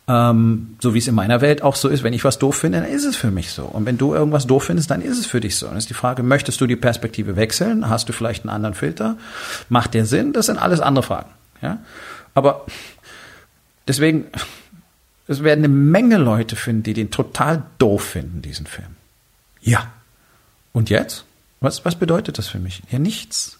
Ähm, 0.08 0.76
so 0.80 0.94
wie 0.94 0.98
es 0.98 1.08
in 1.08 1.14
meiner 1.14 1.40
Welt 1.40 1.62
auch 1.62 1.74
so 1.74 1.88
ist, 1.88 2.04
wenn 2.04 2.12
ich 2.12 2.22
was 2.22 2.38
doof 2.38 2.56
finde, 2.56 2.80
dann 2.80 2.88
ist 2.88 3.04
es 3.04 3.16
für 3.16 3.30
mich 3.30 3.50
so. 3.50 3.64
Und 3.64 3.86
wenn 3.86 3.98
du 3.98 4.14
irgendwas 4.14 4.46
doof 4.46 4.64
findest, 4.64 4.90
dann 4.90 5.02
ist 5.02 5.18
es 5.18 5.26
für 5.26 5.40
dich 5.40 5.56
so. 5.56 5.68
Und 5.68 5.76
ist 5.76 5.90
die 5.90 5.94
Frage, 5.94 6.22
möchtest 6.22 6.60
du 6.60 6.66
die 6.66 6.76
Perspektive 6.76 7.34
wechseln? 7.34 7.88
Hast 7.88 8.08
du 8.08 8.12
vielleicht 8.12 8.44
einen 8.44 8.50
anderen 8.50 8.74
Filter? 8.74 9.16
Macht 9.68 9.94
der 9.94 10.06
Sinn? 10.06 10.32
Das 10.32 10.46
sind 10.46 10.58
alles 10.58 10.80
andere 10.80 11.02
Fragen. 11.02 11.30
Ja? 11.60 11.78
Aber 12.34 12.66
deswegen, 13.88 14.26
es 15.28 15.43
werden 15.43 15.64
eine 15.64 15.69
Menge 15.69 16.19
Leute 16.19 16.56
finden, 16.56 16.82
die 16.84 16.94
den 16.94 17.11
total 17.11 17.64
doof 17.78 18.05
finden, 18.05 18.43
diesen 18.43 18.67
Film. 18.67 18.96
Ja. 19.61 19.93
Und 20.73 20.90
jetzt? 20.90 21.25
Was, 21.61 21.84
was 21.84 21.96
bedeutet 21.96 22.38
das 22.38 22.49
für 22.49 22.58
mich? 22.58 22.82
Ja, 22.90 22.99
nichts. 22.99 23.58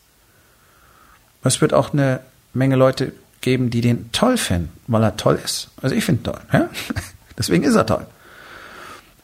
Es 1.43 1.61
wird 1.61 1.73
auch 1.75 1.93
eine 1.93 2.21
Menge 2.53 2.77
Leute 2.77 3.13
geben, 3.41 3.71
die 3.71 3.81
den 3.81 4.11
toll 4.13 4.37
finden, 4.37 4.71
weil 4.87 5.03
er 5.03 5.17
toll 5.17 5.41
ist. 5.43 5.69
Also 5.81 5.95
ich 5.95 6.05
finde 6.05 6.25
toll. 6.25 6.41
Ja? 6.53 6.69
Deswegen 7.39 7.65
ist 7.65 7.75
er 7.75 7.87
toll. 7.87 8.07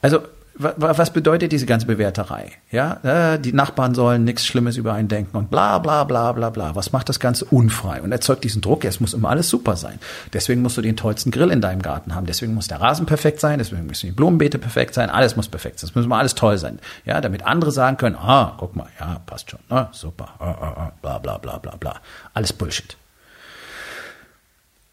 Also 0.00 0.22
was 0.54 1.12
bedeutet 1.12 1.52
diese 1.52 1.66
ganze 1.66 1.86
Bewerterei? 1.86 2.52
Ja, 2.70 3.34
äh, 3.34 3.38
die 3.38 3.52
Nachbarn 3.52 3.94
sollen 3.94 4.24
nichts 4.24 4.44
Schlimmes 4.44 4.76
über 4.76 4.92
einen 4.92 5.08
denken 5.08 5.36
und 5.36 5.50
bla 5.50 5.78
bla 5.78 6.04
bla 6.04 6.32
bla 6.32 6.50
bla. 6.50 6.74
Was 6.74 6.92
macht 6.92 7.08
das 7.08 7.20
Ganze 7.20 7.46
unfrei 7.46 8.02
und 8.02 8.12
erzeugt 8.12 8.44
diesen 8.44 8.60
Druck? 8.60 8.84
Es 8.84 9.00
muss 9.00 9.14
immer 9.14 9.30
alles 9.30 9.48
super 9.48 9.76
sein. 9.76 9.98
Deswegen 10.32 10.62
musst 10.62 10.76
du 10.76 10.82
den 10.82 10.96
tollsten 10.96 11.30
Grill 11.30 11.50
in 11.50 11.60
deinem 11.60 11.80
Garten 11.80 12.14
haben. 12.14 12.26
Deswegen 12.26 12.54
muss 12.54 12.68
der 12.68 12.80
Rasen 12.80 13.06
perfekt 13.06 13.40
sein. 13.40 13.58
Deswegen 13.58 13.86
müssen 13.86 14.06
die 14.06 14.12
Blumenbeete 14.12 14.58
perfekt 14.58 14.94
sein. 14.94 15.08
Alles 15.08 15.36
muss 15.36 15.48
perfekt 15.48 15.78
sein. 15.78 15.88
Es 15.88 15.94
muss 15.94 16.04
immer 16.04 16.18
alles 16.18 16.34
toll 16.34 16.58
sein. 16.58 16.78
Ja, 17.04 17.20
damit 17.20 17.46
andere 17.46 17.72
sagen 17.72 17.96
können, 17.96 18.16
ah, 18.16 18.54
guck 18.58 18.76
mal, 18.76 18.88
ja, 19.00 19.20
passt 19.24 19.50
schon, 19.50 19.60
ah, 19.70 19.88
super, 19.92 20.28
ah, 20.38 20.44
ah, 20.44 20.74
ah, 20.76 20.92
bla 21.00 21.18
bla 21.18 21.38
bla 21.38 21.58
bla 21.58 21.76
bla. 21.76 21.96
Alles 22.34 22.52
Bullshit. 22.52 22.96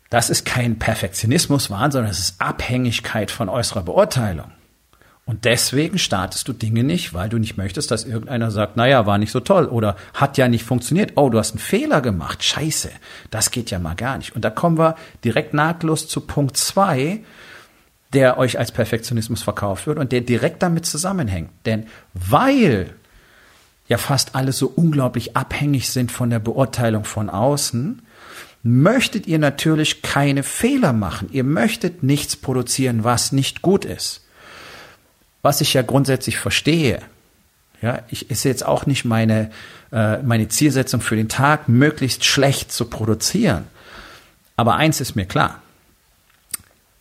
Das 0.10 0.30
ist 0.30 0.46
kein 0.46 0.80
Perfektionismus-Wahn, 0.80 1.92
sondern 1.92 2.10
es 2.10 2.20
ist 2.20 2.42
Abhängigkeit 2.42 3.30
von 3.30 3.48
äußerer 3.48 3.84
Beurteilung. 3.84 4.51
Und 5.29 5.45
deswegen 5.45 6.00
startest 6.00 6.48
du 6.48 6.53
Dinge 6.53 6.83
nicht, 6.83 7.13
weil 7.13 7.29
du 7.29 7.38
nicht 7.38 7.55
möchtest, 7.55 7.91
dass 7.91 8.03
irgendeiner 8.03 8.50
sagt, 8.50 8.77
naja, 8.77 9.05
war 9.05 9.19
nicht 9.19 9.31
so 9.31 9.39
toll 9.39 9.65
oder 9.65 9.95
hat 10.15 10.39
ja 10.39 10.48
nicht 10.48 10.63
funktioniert. 10.63 11.12
Oh, 11.17 11.29
du 11.29 11.38
hast 11.38 11.51
einen 11.51 11.59
Fehler 11.59 12.01
gemacht. 12.01 12.43
Scheiße. 12.43 12.89
Das 13.29 13.51
geht 13.51 13.69
ja 13.69 13.77
mal 13.77 13.93
gar 13.93 14.17
nicht. 14.17 14.36
Und 14.36 14.43
da 14.43 14.50
kommen 14.50 14.79
wir 14.79 14.95
direkt 15.24 15.53
nahtlos 15.53 16.07
zu 16.07 16.21
Punkt 16.21 16.57
zwei, 16.57 17.19
der 18.12 18.39
euch 18.39 18.57
als 18.57 18.71
Perfektionismus 18.71 19.43
verkauft 19.43 19.86
wird 19.86 20.00
und 20.00 20.12
der 20.12 20.21
direkt 20.21 20.63
damit 20.63 20.88
zusammenhängt. 20.88 21.51
Denn 21.67 21.86
weil 22.15 22.95
ja 23.88 24.00
fast 24.00 24.33
alle 24.33 24.51
so 24.51 24.65
unglaublich 24.65 25.38
abhängig 25.38 25.91
sind 25.91 26.12
von 26.12 26.31
der 26.31 26.39
Beurteilung 26.39 27.03
von 27.03 27.29
außen, 27.29 28.01
möchtet 28.63 29.27
ihr 29.27 29.38
natürlich 29.38 30.01
keine 30.01 30.41
Fehler 30.41 30.91
machen. 30.91 31.29
Ihr 31.31 31.43
möchtet 31.43 32.01
nichts 32.01 32.36
produzieren, 32.36 33.03
was 33.03 33.31
nicht 33.31 33.62
gut 33.62 33.86
ist 33.86 34.25
was 35.41 35.62
ich 35.62 35.74
ja 35.74 35.81
grundsätzlich 35.81 36.38
verstehe, 36.38 37.01
ja, 37.81 38.01
ich 38.10 38.29
ist 38.29 38.43
jetzt 38.43 38.65
auch 38.65 38.86
nicht 38.86 39.05
meine, 39.05 39.51
äh, 39.91 40.17
meine 40.17 40.50
Zielsetzung 40.50 41.01
für 41.01 41.15
den 41.15 41.29
Tag, 41.29 41.69
möglichst 41.69 42.25
schlecht 42.25 42.72
zu 42.72 42.86
produzieren. 42.86 43.67
Aber 44.58 44.75
eins 44.75 45.00
ist 45.00 45.15
mir 45.15 45.25
klar. 45.25 45.62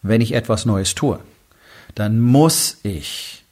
Wenn 0.03 0.21
ich 0.21 0.33
etwas 0.33 0.65
Neues 0.65 0.95
tue, 0.95 1.19
dann 1.97 2.21
muss 2.21 2.79
ich 2.85 3.43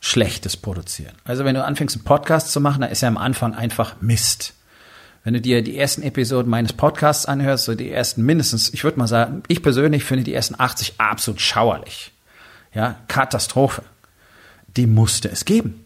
Schlechtes 0.00 0.56
produzieren. 0.56 1.14
Also 1.24 1.44
wenn 1.44 1.54
du 1.54 1.64
anfängst, 1.64 1.96
einen 1.96 2.04
Podcast 2.04 2.52
zu 2.52 2.60
machen, 2.60 2.82
dann 2.82 2.90
ist 2.90 3.00
ja 3.00 3.08
am 3.08 3.16
Anfang 3.16 3.54
einfach 3.54 3.94
Mist. 4.02 4.52
Wenn 5.24 5.34
du 5.34 5.40
dir 5.40 5.62
die 5.62 5.78
ersten 5.78 6.02
Episoden 6.02 6.50
meines 6.50 6.72
Podcasts 6.72 7.24
anhörst, 7.24 7.64
so 7.64 7.74
die 7.74 7.90
ersten 7.90 8.22
mindestens, 8.22 8.74
ich 8.74 8.82
würde 8.82 8.98
mal 8.98 9.06
sagen, 9.06 9.44
ich 9.46 9.62
persönlich 9.62 10.04
finde 10.04 10.24
die 10.24 10.34
ersten 10.34 10.56
80 10.58 10.94
absolut 10.98 11.40
schauerlich. 11.40 12.10
Ja, 12.74 12.96
Katastrophe. 13.08 13.82
Die 14.76 14.86
musste 14.86 15.30
es 15.30 15.44
geben. 15.44 15.84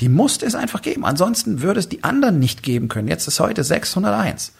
Die 0.00 0.08
musste 0.08 0.46
es 0.46 0.54
einfach 0.54 0.82
geben. 0.82 1.04
Ansonsten 1.04 1.60
würde 1.60 1.80
es 1.80 1.88
die 1.88 2.04
anderen 2.04 2.38
nicht 2.38 2.62
geben 2.62 2.88
können. 2.88 3.08
Jetzt 3.08 3.26
ist 3.26 3.40
heute 3.40 3.64
601. 3.64 4.52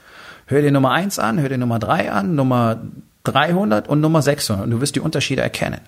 Hör 0.46 0.62
dir 0.62 0.72
Nummer 0.72 0.90
1 0.92 1.18
an, 1.18 1.40
hör 1.40 1.48
dir 1.48 1.58
Nummer 1.58 1.78
3 1.78 2.10
an, 2.10 2.34
Nummer 2.34 2.80
300 3.24 3.88
und 3.88 4.00
Nummer 4.00 4.22
600 4.22 4.64
und 4.64 4.70
du 4.70 4.80
wirst 4.80 4.96
die 4.96 5.00
Unterschiede 5.00 5.42
erkennen. 5.42 5.80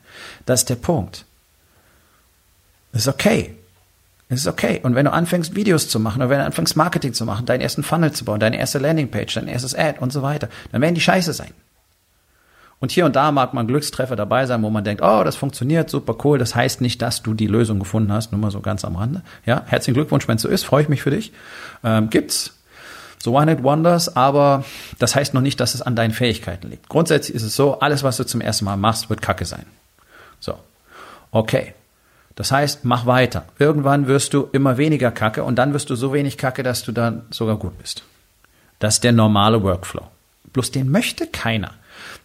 Das 0.47 0.61
ist 0.61 0.69
der 0.69 0.77
Punkt. 0.77 1.25
Das 2.93 3.03
ist 3.03 3.09
okay. 3.09 3.57
Es 4.29 4.41
ist 4.41 4.47
okay. 4.47 4.81
Und 4.83 4.95
wenn 4.95 5.07
du 5.07 5.13
anfängst, 5.13 5.57
Videos 5.57 5.89
zu 5.89 5.99
machen, 5.99 6.21
oder 6.21 6.31
wenn 6.31 6.39
du 6.39 6.45
anfängst, 6.45 6.77
Marketing 6.77 7.15
zu 7.15 7.25
machen, 7.25 7.47
deinen 7.47 7.63
ersten 7.63 7.83
Funnel 7.83 8.13
zu 8.13 8.25
bauen, 8.25 8.39
deine 8.39 8.59
erste 8.59 8.79
Landingpage, 8.79 9.35
dein 9.35 9.49
erstes 9.49 9.75
Ad 9.75 9.99
und 9.99 10.13
so 10.13 10.23
weiter, 10.23 10.49
dann 10.71 10.81
werden 10.83 10.95
die 10.95 11.01
scheiße 11.01 11.33
sein. 11.33 11.53
Und 12.81 12.93
hier 12.93 13.05
und 13.05 13.15
da 13.15 13.31
mag 13.31 13.53
man 13.53 13.67
Glückstreffer 13.67 14.17
dabei 14.17 14.47
sein, 14.47 14.63
wo 14.63 14.71
man 14.71 14.83
denkt, 14.83 15.03
oh, 15.03 15.23
das 15.23 15.37
funktioniert, 15.37 15.91
super 15.91 16.17
cool. 16.25 16.39
Das 16.39 16.55
heißt 16.55 16.81
nicht, 16.81 17.03
dass 17.03 17.23
du 17.23 17.35
die 17.35 17.47
Lösung 17.47 17.79
gefunden 17.79 18.11
hast, 18.11 18.33
nur 18.33 18.41
mal 18.41 18.51
so 18.51 18.61
ganz 18.61 18.87
am 18.87 18.97
Rande. 18.97 19.21
Ja, 19.45 19.63
herzlichen 19.67 19.95
Glückwunsch, 19.95 20.27
wenn 20.27 20.37
es 20.37 20.43
so 20.43 20.49
ist, 20.49 20.65
freue 20.65 20.83
ich 20.83 20.89
mich 20.89 21.03
für 21.03 21.11
dich. 21.11 21.33
Ähm, 21.85 22.09
gibt's 22.09 22.55
so 23.23 23.37
One 23.37 23.51
Hit 23.51 23.63
Wonders, 23.63 24.17
aber 24.17 24.65
das 24.99 25.15
heißt 25.15 25.35
noch 25.35 25.43
nicht, 25.43 25.61
dass 25.61 25.75
es 25.75 25.83
an 25.83 25.95
deinen 25.95 26.13
Fähigkeiten 26.13 26.71
liegt. 26.71 26.89
Grundsätzlich 26.89 27.35
ist 27.37 27.43
es 27.43 27.55
so, 27.55 27.81
alles, 27.81 28.03
was 28.03 28.17
du 28.17 28.25
zum 28.25 28.41
ersten 28.41 28.65
Mal 28.65 28.79
machst, 28.79 29.11
wird 29.11 29.21
Kacke 29.21 29.45
sein. 29.45 29.67
So, 30.41 30.59
okay. 31.31 31.75
Das 32.35 32.51
heißt, 32.51 32.87
mach 32.87 33.05
weiter. 33.05 33.45
Irgendwann 33.59 34.07
wirst 34.07 34.33
du 34.33 34.49
immer 34.53 34.79
weniger 34.79 35.11
Kacke 35.11 35.45
und 35.45 35.57
dann 35.57 35.75
wirst 35.75 35.91
du 35.91 35.97
so 35.97 36.15
wenig 36.15 36.39
Kacke, 36.39 36.63
dass 36.63 36.83
du 36.83 36.93
dann 36.93 37.27
sogar 37.29 37.57
gut 37.57 37.77
bist. 37.77 38.05
Das 38.79 38.95
ist 38.95 39.05
der 39.05 39.13
normale 39.13 39.63
Workflow. 39.63 40.07
Bloß 40.55 40.71
den 40.71 40.91
möchte 40.91 41.27
keiner. 41.27 41.73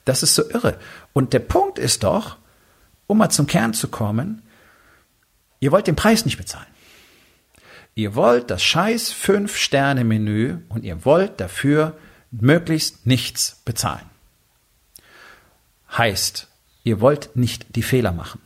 Das 0.06 0.24
ist 0.24 0.36
so 0.36 0.50
irre. 0.50 0.80
Und 1.14 1.34
der 1.34 1.40
Punkt 1.40 1.80
ist 1.80 2.04
doch, 2.04 2.38
um 3.08 3.18
mal 3.18 3.30
zum 3.30 3.48
Kern 3.48 3.74
zu 3.74 3.88
kommen, 3.88 4.42
ihr 5.60 5.72
wollt 5.72 5.88
den 5.88 5.96
Preis 5.96 6.26
nicht 6.26 6.38
bezahlen. 6.38 6.68
Ihr 7.94 8.16
wollt 8.16 8.52
das 8.52 8.62
scheiß 8.64 9.12
Fünf-Sterne-Menü 9.12 10.58
und 10.70 10.84
ihr 10.84 11.06
wollt 11.06 11.40
dafür 11.40 11.98
möglichst 12.32 13.06
nichts 13.06 13.62
bezahlen. 13.64 14.10
Heißt, 15.98 16.50
ihr 16.84 17.00
wollt 17.00 17.36
nicht 17.36 17.76
die 17.76 17.84
Fehler 17.84 18.12
machen. 18.12 18.42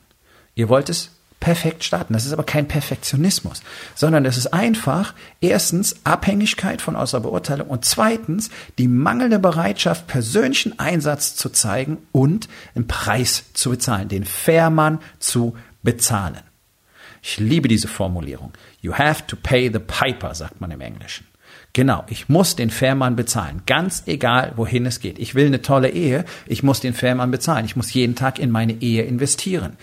Ihr 0.53 0.69
wollt 0.69 0.89
es 0.89 1.19
perfekt 1.39 1.84
starten. 1.84 2.13
Das 2.13 2.25
ist 2.25 2.34
aber 2.34 2.43
kein 2.43 2.67
Perfektionismus, 2.67 3.62
sondern 3.96 4.25
es 4.25 4.38
ist 4.38 4.53
einfach 4.53 5.13
erstens 5.41 5.96
Abhängigkeit 6.03 6.81
von 6.81 6.96
außer 6.96 7.19
Beurteilung 7.22 7.67
und 7.67 7.86
zweitens 7.86 8.50
die 8.77 8.88
mangelnde 8.88 9.39
Bereitschaft, 9.39 10.08
persönlichen 10.08 10.79
Einsatz 10.79 11.36
zu 11.36 11.50
zeigen 11.50 11.98
und 12.12 12.50
einen 12.75 12.88
Preis 12.88 13.46
zu 13.53 13.69
bezahlen, 13.69 14.10
den 14.10 14.25
Fährmann 14.25 15.00
zu 15.19 15.55
bezahlen. 15.81 16.39
Ich 17.22 17.38
liebe 17.38 17.67
diese 17.67 17.88
Formulierung. 17.88 18.53
You 18.81 18.93
have 18.93 19.25
to 19.27 19.36
pay 19.36 19.69
the 19.72 19.79
piper, 19.79 20.36
sagt 20.36 20.62
man 20.62 20.72
im 20.72 20.81
Englischen. 20.81 21.25
Genau, 21.74 22.03
ich 22.08 22.29
muss 22.29 22.55
den 22.55 22.72
Fährmann 22.72 23.15
bezahlen, 23.15 23.62
ganz 23.67 24.03
egal, 24.08 24.53
wohin 24.55 24.88
es 24.88 25.01
geht. 25.01 25.19
Ich 25.19 25.36
will 25.36 25.46
eine 25.46 25.62
tolle 25.62 25.89
Ehe, 25.89 26.25
ich 26.48 26.63
muss 26.63 26.79
den 26.79 26.93
Fährmann 26.93 27.29
bezahlen. 27.29 27.65
Ich 27.65 27.75
muss 27.75 27.93
jeden 27.93 28.15
Tag 28.15 28.39
in 28.39 28.50
meine 28.50 28.74
Ehe 28.81 29.03
investieren 29.03 29.77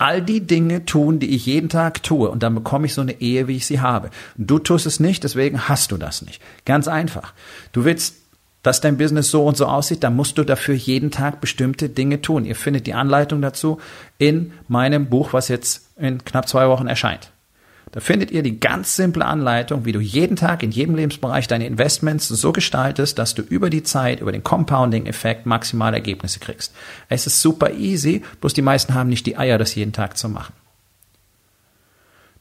all 0.00 0.22
die 0.22 0.40
Dinge 0.40 0.84
tun, 0.86 1.18
die 1.18 1.34
ich 1.34 1.46
jeden 1.46 1.68
Tag 1.68 2.02
tue 2.02 2.30
und 2.30 2.42
dann 2.42 2.54
bekomme 2.54 2.86
ich 2.86 2.94
so 2.94 3.02
eine 3.02 3.20
Ehe, 3.20 3.48
wie 3.48 3.56
ich 3.56 3.66
sie 3.66 3.80
habe. 3.80 4.10
Du 4.36 4.58
tust 4.58 4.86
es 4.86 4.98
nicht, 4.98 5.24
deswegen 5.24 5.68
hast 5.68 5.92
du 5.92 5.96
das 5.96 6.22
nicht. 6.22 6.40
Ganz 6.64 6.88
einfach. 6.88 7.34
Du 7.72 7.84
willst 7.84 8.16
dass 8.62 8.80
dein 8.80 8.98
Business 8.98 9.30
so 9.30 9.44
und 9.46 9.56
so 9.56 9.64
aussieht, 9.66 10.04
dann 10.04 10.14
musst 10.14 10.36
du 10.36 10.44
dafür 10.44 10.74
jeden 10.74 11.10
Tag 11.10 11.40
bestimmte 11.40 11.88
Dinge 11.88 12.20
tun. 12.20 12.44
Ihr 12.44 12.56
findet 12.56 12.86
die 12.86 12.92
Anleitung 12.92 13.40
dazu 13.40 13.80
in 14.18 14.52
meinem 14.68 15.06
Buch, 15.06 15.32
was 15.32 15.48
jetzt 15.48 15.88
in 15.96 16.22
knapp 16.24 16.46
zwei 16.46 16.68
Wochen 16.68 16.86
erscheint. 16.86 17.32
Da 17.92 17.98
findet 17.98 18.30
ihr 18.30 18.44
die 18.44 18.60
ganz 18.60 18.94
simple 18.94 19.24
Anleitung, 19.24 19.84
wie 19.84 19.90
du 19.90 19.98
jeden 19.98 20.36
Tag 20.36 20.62
in 20.62 20.70
jedem 20.70 20.94
Lebensbereich 20.94 21.48
deine 21.48 21.66
Investments 21.66 22.28
so 22.28 22.52
gestaltest, 22.52 23.18
dass 23.18 23.34
du 23.34 23.42
über 23.42 23.68
die 23.68 23.82
Zeit, 23.82 24.20
über 24.20 24.30
den 24.30 24.44
Compounding-Effekt 24.44 25.44
maximale 25.44 25.96
Ergebnisse 25.96 26.38
kriegst. 26.38 26.72
Es 27.08 27.26
ist 27.26 27.40
super 27.42 27.72
easy, 27.72 28.22
bloß 28.40 28.54
die 28.54 28.62
meisten 28.62 28.94
haben 28.94 29.08
nicht 29.08 29.26
die 29.26 29.36
Eier, 29.36 29.58
das 29.58 29.74
jeden 29.74 29.92
Tag 29.92 30.16
zu 30.16 30.28
machen. 30.28 30.52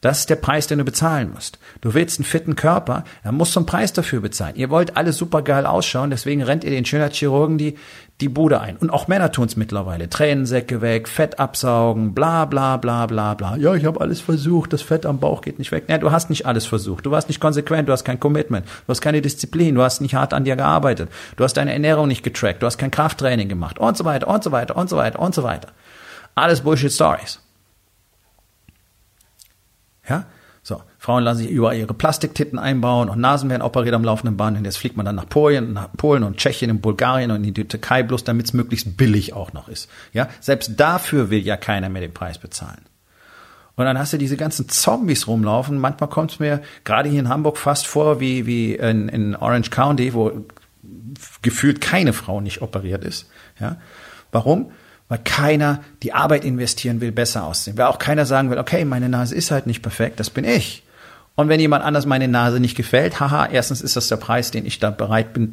Das 0.01 0.19
ist 0.19 0.29
der 0.29 0.37
Preis, 0.37 0.67
den 0.67 0.77
du 0.77 0.85
bezahlen 0.85 1.31
musst. 1.33 1.59
Du 1.81 1.93
willst 1.93 2.19
einen 2.19 2.25
fitten 2.25 2.55
Körper, 2.55 3.03
dann 3.23 3.35
musst 3.35 3.55
du 3.55 3.59
einen 3.59 3.65
Preis 3.65 3.91
dafür 3.91 4.21
bezahlen. 4.21 4.55
Ihr 4.55 4.69
wollt 4.69 4.95
alle 4.95 5.11
super 5.11 5.41
geil 5.41 5.65
ausschauen, 5.65 6.09
deswegen 6.09 6.41
rennt 6.41 6.63
ihr 6.63 6.71
den 6.71 6.85
Schönheitschirurgen 6.85 7.57
die, 7.57 7.75
die 8.21 8.29
Bude 8.29 8.61
ein. 8.61 8.77
Und 8.77 8.91
auch 8.91 9.09
Männer 9.09 9.33
tun's 9.33 9.57
mittlerweile. 9.57 10.07
Tränensäcke 10.07 10.79
weg, 10.79 11.09
Fett 11.09 11.37
absaugen, 11.39 12.13
bla 12.13 12.45
bla 12.45 12.77
bla 12.77 13.07
bla 13.07 13.33
bla. 13.33 13.57
Ja, 13.57 13.75
ich 13.75 13.83
habe 13.83 13.99
alles 13.99 14.21
versucht, 14.21 14.71
das 14.71 14.81
Fett 14.81 15.05
am 15.05 15.19
Bauch 15.19 15.41
geht 15.41 15.59
nicht 15.59 15.73
weg. 15.73 15.83
Ja, 15.89 15.97
du 15.97 16.11
hast 16.11 16.29
nicht 16.29 16.45
alles 16.45 16.65
versucht. 16.65 17.05
Du 17.05 17.11
warst 17.11 17.27
nicht 17.27 17.41
konsequent, 17.41 17.89
du 17.89 17.91
hast 17.91 18.05
kein 18.05 18.21
Commitment, 18.21 18.65
du 18.65 18.89
hast 18.89 19.01
keine 19.01 19.21
Disziplin, 19.21 19.75
du 19.75 19.81
hast 19.81 19.99
nicht 19.99 20.15
hart 20.15 20.33
an 20.33 20.45
dir 20.45 20.55
gearbeitet, 20.55 21.09
du 21.35 21.43
hast 21.43 21.57
deine 21.57 21.73
Ernährung 21.73 22.07
nicht 22.07 22.23
getrackt, 22.23 22.61
du 22.61 22.67
hast 22.67 22.77
kein 22.77 22.91
Krafttraining 22.91 23.49
gemacht 23.49 23.79
und 23.79 23.97
so 23.97 24.05
weiter 24.05 24.29
und 24.29 24.45
so 24.45 24.53
weiter 24.53 24.77
und 24.77 24.89
so 24.89 24.95
weiter 24.95 25.19
und 25.19 25.35
so 25.35 25.43
weiter. 25.43 25.69
Alles 26.35 26.61
Bullshit 26.61 26.93
Stories. 26.93 27.41
Ja? 30.09 30.25
So, 30.61 30.81
Frauen 30.97 31.23
lassen 31.23 31.39
sich 31.39 31.49
überall 31.49 31.77
ihre 31.77 31.93
Plastiktitten 31.93 32.59
einbauen 32.59 33.09
und 33.09 33.19
Nasen 33.19 33.49
werden 33.49 33.61
operiert 33.61 33.95
am 33.95 34.03
laufenden 34.03 34.35
Band 34.35 34.57
und 34.57 34.65
jetzt 34.65 34.77
fliegt 34.77 34.97
man 34.97 35.05
dann 35.05 35.15
nach 35.15 35.29
Polen, 35.29 35.73
nach 35.73 35.91
Polen 35.95 36.23
und 36.23 36.37
Tschechien 36.37 36.69
und 36.69 36.81
Bulgarien 36.81 37.31
und 37.31 37.43
in 37.43 37.53
die 37.53 37.67
Türkei 37.67 38.03
bloß, 38.03 38.25
damit 38.25 38.47
es 38.47 38.53
möglichst 38.53 38.97
billig 38.97 39.33
auch 39.33 39.53
noch 39.53 39.69
ist. 39.69 39.89
Ja, 40.11 40.27
selbst 40.41 40.73
dafür 40.77 41.29
will 41.29 41.39
ja 41.39 41.55
keiner 41.55 41.87
mehr 41.89 42.01
den 42.01 42.13
Preis 42.13 42.37
bezahlen. 42.37 42.81
Und 43.77 43.85
dann 43.85 43.97
hast 43.97 44.11
du 44.11 44.17
diese 44.17 44.35
ganzen 44.35 44.67
Zombies 44.67 45.27
rumlaufen. 45.27 45.77
Manchmal 45.77 46.09
kommt 46.09 46.33
es 46.33 46.39
mir 46.39 46.61
gerade 46.83 47.07
hier 47.07 47.21
in 47.21 47.29
Hamburg 47.29 47.57
fast 47.57 47.87
vor 47.87 48.19
wie, 48.19 48.45
wie 48.45 48.75
in, 48.75 49.07
in 49.07 49.37
Orange 49.37 49.69
County, 49.69 50.13
wo 50.13 50.45
gefühlt 51.41 51.79
keine 51.79 52.11
Frau 52.11 52.41
nicht 52.41 52.61
operiert 52.61 53.05
ist. 53.05 53.29
Ja, 53.57 53.77
warum? 54.33 54.71
Weil 55.09 55.19
keiner 55.23 55.81
die 56.03 56.13
Arbeit 56.13 56.45
investieren 56.45 57.01
will, 57.01 57.11
besser 57.11 57.43
aussehen. 57.43 57.77
Weil 57.77 57.87
auch 57.87 57.99
keiner 57.99 58.25
sagen 58.25 58.49
will, 58.51 58.59
okay, 58.59 58.85
meine 58.85 59.09
Nase 59.09 59.35
ist 59.35 59.51
halt 59.51 59.67
nicht 59.67 59.81
perfekt, 59.81 60.19
das 60.19 60.29
bin 60.29 60.45
ich. 60.45 60.83
Und 61.35 61.49
wenn 61.49 61.59
jemand 61.59 61.83
anders 61.83 62.05
meine 62.05 62.27
Nase 62.27 62.59
nicht 62.59 62.75
gefällt, 62.75 63.19
haha, 63.19 63.47
erstens 63.47 63.81
ist 63.81 63.95
das 63.95 64.07
der 64.07 64.17
Preis, 64.17 64.51
den 64.51 64.65
ich 64.65 64.79
da 64.79 64.91
bereit 64.91 65.33
bin 65.33 65.51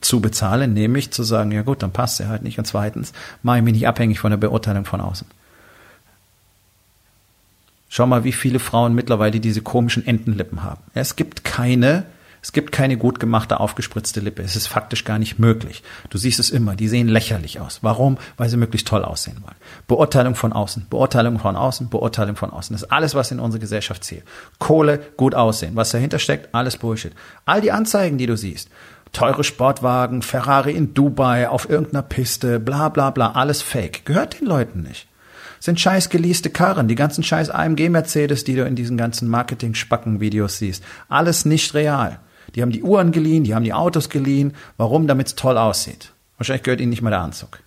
zu 0.00 0.20
bezahlen, 0.20 0.74
nämlich 0.74 1.10
zu 1.10 1.22
sagen, 1.22 1.50
ja 1.50 1.62
gut, 1.62 1.82
dann 1.82 1.92
passt 1.92 2.20
er 2.20 2.28
halt 2.28 2.42
nicht. 2.42 2.58
Und 2.58 2.66
zweitens 2.66 3.12
mache 3.42 3.58
ich 3.58 3.64
mich 3.64 3.74
nicht 3.74 3.88
abhängig 3.88 4.20
von 4.20 4.30
der 4.30 4.36
Beurteilung 4.36 4.84
von 4.84 5.00
außen. 5.00 5.26
Schau 7.88 8.06
mal, 8.06 8.24
wie 8.24 8.32
viele 8.32 8.58
Frauen 8.58 8.94
mittlerweile 8.94 9.40
diese 9.40 9.62
komischen 9.62 10.06
Entenlippen 10.06 10.62
haben. 10.62 10.80
Es 10.94 11.16
gibt 11.16 11.44
keine 11.44 12.04
es 12.42 12.50
gibt 12.50 12.72
keine 12.72 12.96
gut 12.96 13.20
gemachte, 13.20 13.60
aufgespritzte 13.60 14.18
Lippe. 14.18 14.42
Es 14.42 14.56
ist 14.56 14.66
faktisch 14.66 15.04
gar 15.04 15.20
nicht 15.20 15.38
möglich. 15.38 15.84
Du 16.10 16.18
siehst 16.18 16.40
es 16.40 16.50
immer. 16.50 16.74
Die 16.74 16.88
sehen 16.88 17.06
lächerlich 17.06 17.60
aus. 17.60 17.78
Warum? 17.82 18.18
Weil 18.36 18.48
sie 18.48 18.56
möglichst 18.56 18.88
toll 18.88 19.04
aussehen 19.04 19.38
wollen. 19.42 19.54
Beurteilung 19.86 20.34
von 20.34 20.52
außen, 20.52 20.88
Beurteilung 20.90 21.38
von 21.38 21.54
außen, 21.54 21.88
Beurteilung 21.88 22.34
von 22.34 22.50
außen. 22.50 22.74
Das 22.74 22.82
ist 22.82 22.90
alles, 22.90 23.14
was 23.14 23.30
in 23.30 23.38
unserer 23.38 23.60
Gesellschaft 23.60 24.02
zählt. 24.02 24.24
Kohle, 24.58 24.98
gut 25.16 25.36
aussehen. 25.36 25.76
Was 25.76 25.90
dahinter 25.92 26.18
steckt, 26.18 26.52
alles 26.52 26.76
Bullshit. 26.76 27.12
All 27.46 27.60
die 27.60 27.70
Anzeigen, 27.70 28.18
die 28.18 28.26
du 28.26 28.36
siehst. 28.36 28.70
Teure 29.12 29.44
Sportwagen, 29.44 30.22
Ferrari 30.22 30.72
in 30.72 30.94
Dubai, 30.94 31.48
auf 31.48 31.70
irgendeiner 31.70 32.02
Piste, 32.02 32.58
bla 32.58 32.88
bla 32.88 33.10
bla, 33.10 33.32
alles 33.32 33.62
Fake. 33.62 34.04
Gehört 34.04 34.40
den 34.40 34.48
Leuten 34.48 34.82
nicht 34.82 35.06
sind 35.60 35.78
scheiß 35.78 36.08
geleaste 36.08 36.50
Karren, 36.50 36.88
die 36.88 36.96
ganzen 36.96 37.22
scheiß 37.22 37.48
AMG 37.50 37.88
Mercedes, 37.88 38.42
die 38.42 38.56
du 38.56 38.64
in 38.64 38.74
diesen 38.74 38.96
ganzen 38.96 39.28
Marketing-Spacken-Videos 39.28 40.58
siehst. 40.58 40.82
Alles 41.08 41.44
nicht 41.44 41.72
real. 41.74 42.18
Die 42.54 42.62
haben 42.62 42.72
die 42.72 42.82
Uhren 42.82 43.12
geliehen, 43.12 43.44
die 43.44 43.54
haben 43.54 43.64
die 43.64 43.72
Autos 43.72 44.08
geliehen. 44.08 44.54
Warum? 44.76 45.06
Damit 45.06 45.28
es 45.28 45.34
toll 45.34 45.56
aussieht. 45.56 46.12
Wahrscheinlich 46.36 46.62
gehört 46.62 46.80
ihnen 46.80 46.90
nicht 46.90 47.02
mal 47.02 47.10
der 47.10 47.20
Anzug. 47.20 47.60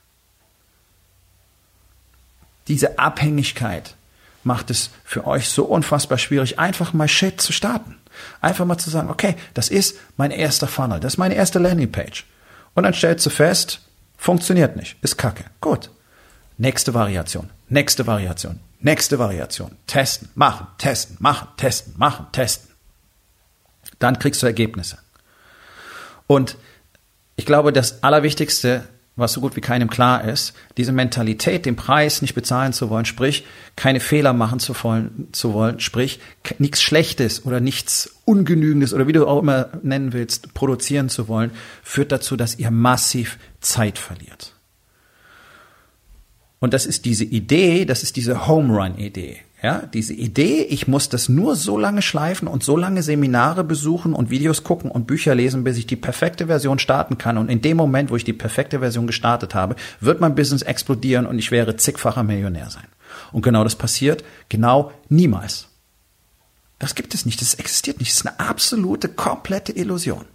Diese 2.68 3.00
Abhängigkeit 3.00 3.96
macht 4.44 4.70
es 4.70 4.92
für 5.04 5.25
euch 5.25 5.50
so 5.50 5.65
unfassbar 5.65 6.18
schwierig, 6.18 6.60
einfach 6.60 6.94
mal 6.94 7.08
Shit 7.08 7.42
zu 7.42 7.51
starten. 7.51 7.98
Einfach 8.42 8.65
mal 8.65 8.77
zu 8.77 8.89
sagen, 8.89 9.10
okay, 9.10 9.36
das 9.54 9.70
ist 9.70 9.98
mein 10.18 10.32
erster 10.32 10.68
Funnel, 10.68 11.00
das 11.00 11.13
ist 11.13 11.18
meine 11.18 11.36
erste 11.36 11.60
Landingpage. 11.60 12.25
Und 12.74 12.84
dann 12.84 12.94
stellst 12.94 13.25
du 13.25 13.30
fest, 13.30 13.82
funktioniert 14.18 14.75
nicht, 14.75 14.98
ist 15.01 15.18
kacke. 15.18 15.46
Gut. 15.62 15.89
Nächste 16.58 16.94
Variation, 16.94 17.50
nächste 17.68 18.08
Variation, 18.08 18.62
nächste 18.80 19.20
Variation. 19.20 19.72
Testen, 19.88 20.30
machen, 20.36 20.68
testen, 20.77 21.18
machen, 21.20 21.50
testen, 21.58 21.94
machen, 21.98 22.27
testen. 22.32 22.75
Dann 24.00 24.20
kriegst 24.20 24.42
du 24.42 24.48
Ergebnisse. 24.48 24.98
Und 26.28 26.58
ich 27.36 27.46
glaube, 27.46 27.74
das 27.74 28.04
Allerwichtigste 28.04 28.86
was 29.16 29.32
so 29.32 29.42
gut 29.42 29.56
wie 29.56 29.62
keinem 29.62 29.90
klar 29.90 30.25
ist, 30.25 30.54
diese 30.75 30.92
Mentalität, 30.92 31.66
den 31.66 31.78
Preis 31.78 32.22
nicht 32.22 32.36
bezahlen 32.36 32.74
zu 32.74 32.90
wollen, 32.90 33.06
sprich, 33.06 33.46
keine 33.75 34.02
Fehler 34.02 34.34
machen 34.34 34.60
zu 34.60 34.75
wollen, 34.84 35.30
zu 35.32 35.54
wollen 35.54 35.80
sprich, 35.80 36.20
nichts 36.60 36.82
Schlechtes 36.82 37.46
oder 37.46 37.62
nichts 37.62 38.14
Ungenügendes 38.25 38.94
oder 38.94 39.08
wie 39.08 39.14
du 39.14 39.25
auch 39.25 39.42
immer 39.42 39.70
nennen 39.84 40.12
willst, 40.12 40.54
produzieren 40.54 41.08
zu 41.08 41.28
wollen, 41.30 41.52
führt 41.82 42.12
dazu, 42.12 42.36
dass 42.36 42.60
ihr 42.60 42.72
massiv 42.72 43.38
Zeit 43.62 43.98
verliert. 43.98 44.54
Und 46.60 46.74
das 46.74 46.86
ist 46.86 47.06
diese 47.06 47.24
Idee, 47.24 47.86
das 47.86 48.04
ist 48.04 48.18
diese 48.18 48.48
Home 48.48 48.74
Run 48.74 48.98
Idee. 48.98 49.40
Ja, 49.65 49.81
diese 49.91 50.13
Idee, 50.13 50.62
ich 50.62 50.88
muss 50.88 51.10
das 51.10 51.27
nur 51.27 51.55
so 51.55 51.75
lange 51.75 52.03
schleifen 52.03 52.48
und 52.48 52.63
so 52.63 52.77
lange 52.77 53.01
Seminare 53.01 53.63
besuchen 53.63 54.13
und 54.13 54.29
Videos 54.29 54.63
gucken 54.63 54.91
und 54.91 55.07
Bücher 55.07 55.34
lesen, 55.34 55.63
bis 55.63 55.77
ich 55.77 55.88
die 55.88 55.95
perfekte 55.95 56.45
Version 56.45 56.77
starten 56.77 57.17
kann. 57.17 57.39
Und 57.39 57.50
in 57.50 57.63
dem 57.63 57.75
Moment, 57.75 58.12
wo 58.12 58.15
ich 58.15 58.24
die 58.24 58.31
perfekte 58.31 58.77
Version 58.81 59.07
gestartet 59.07 59.55
habe, 59.55 59.75
wird 60.00 60.22
mein 60.22 60.36
Business 60.36 60.62
explodieren 60.62 61.25
und 61.25 61.39
ich 61.39 61.50
wäre 61.50 61.77
zigfacher 61.77 62.22
Millionär 62.22 62.69
sein. 62.69 62.86
Und 63.31 63.41
genau 63.41 63.63
das 63.63 63.75
passiert 63.75 64.24
genau 64.50 64.91
niemals. 65.10 65.69
Das 66.77 66.93
gibt 66.93 67.15
es 67.15 67.25
nicht, 67.25 67.41
das 67.41 67.55
existiert 67.55 67.98
nicht. 67.98 68.12
Das 68.12 68.19
ist 68.19 68.27
eine 68.27 68.39
absolute, 68.39 69.10
komplette 69.10 69.72
Illusion. 69.72 70.25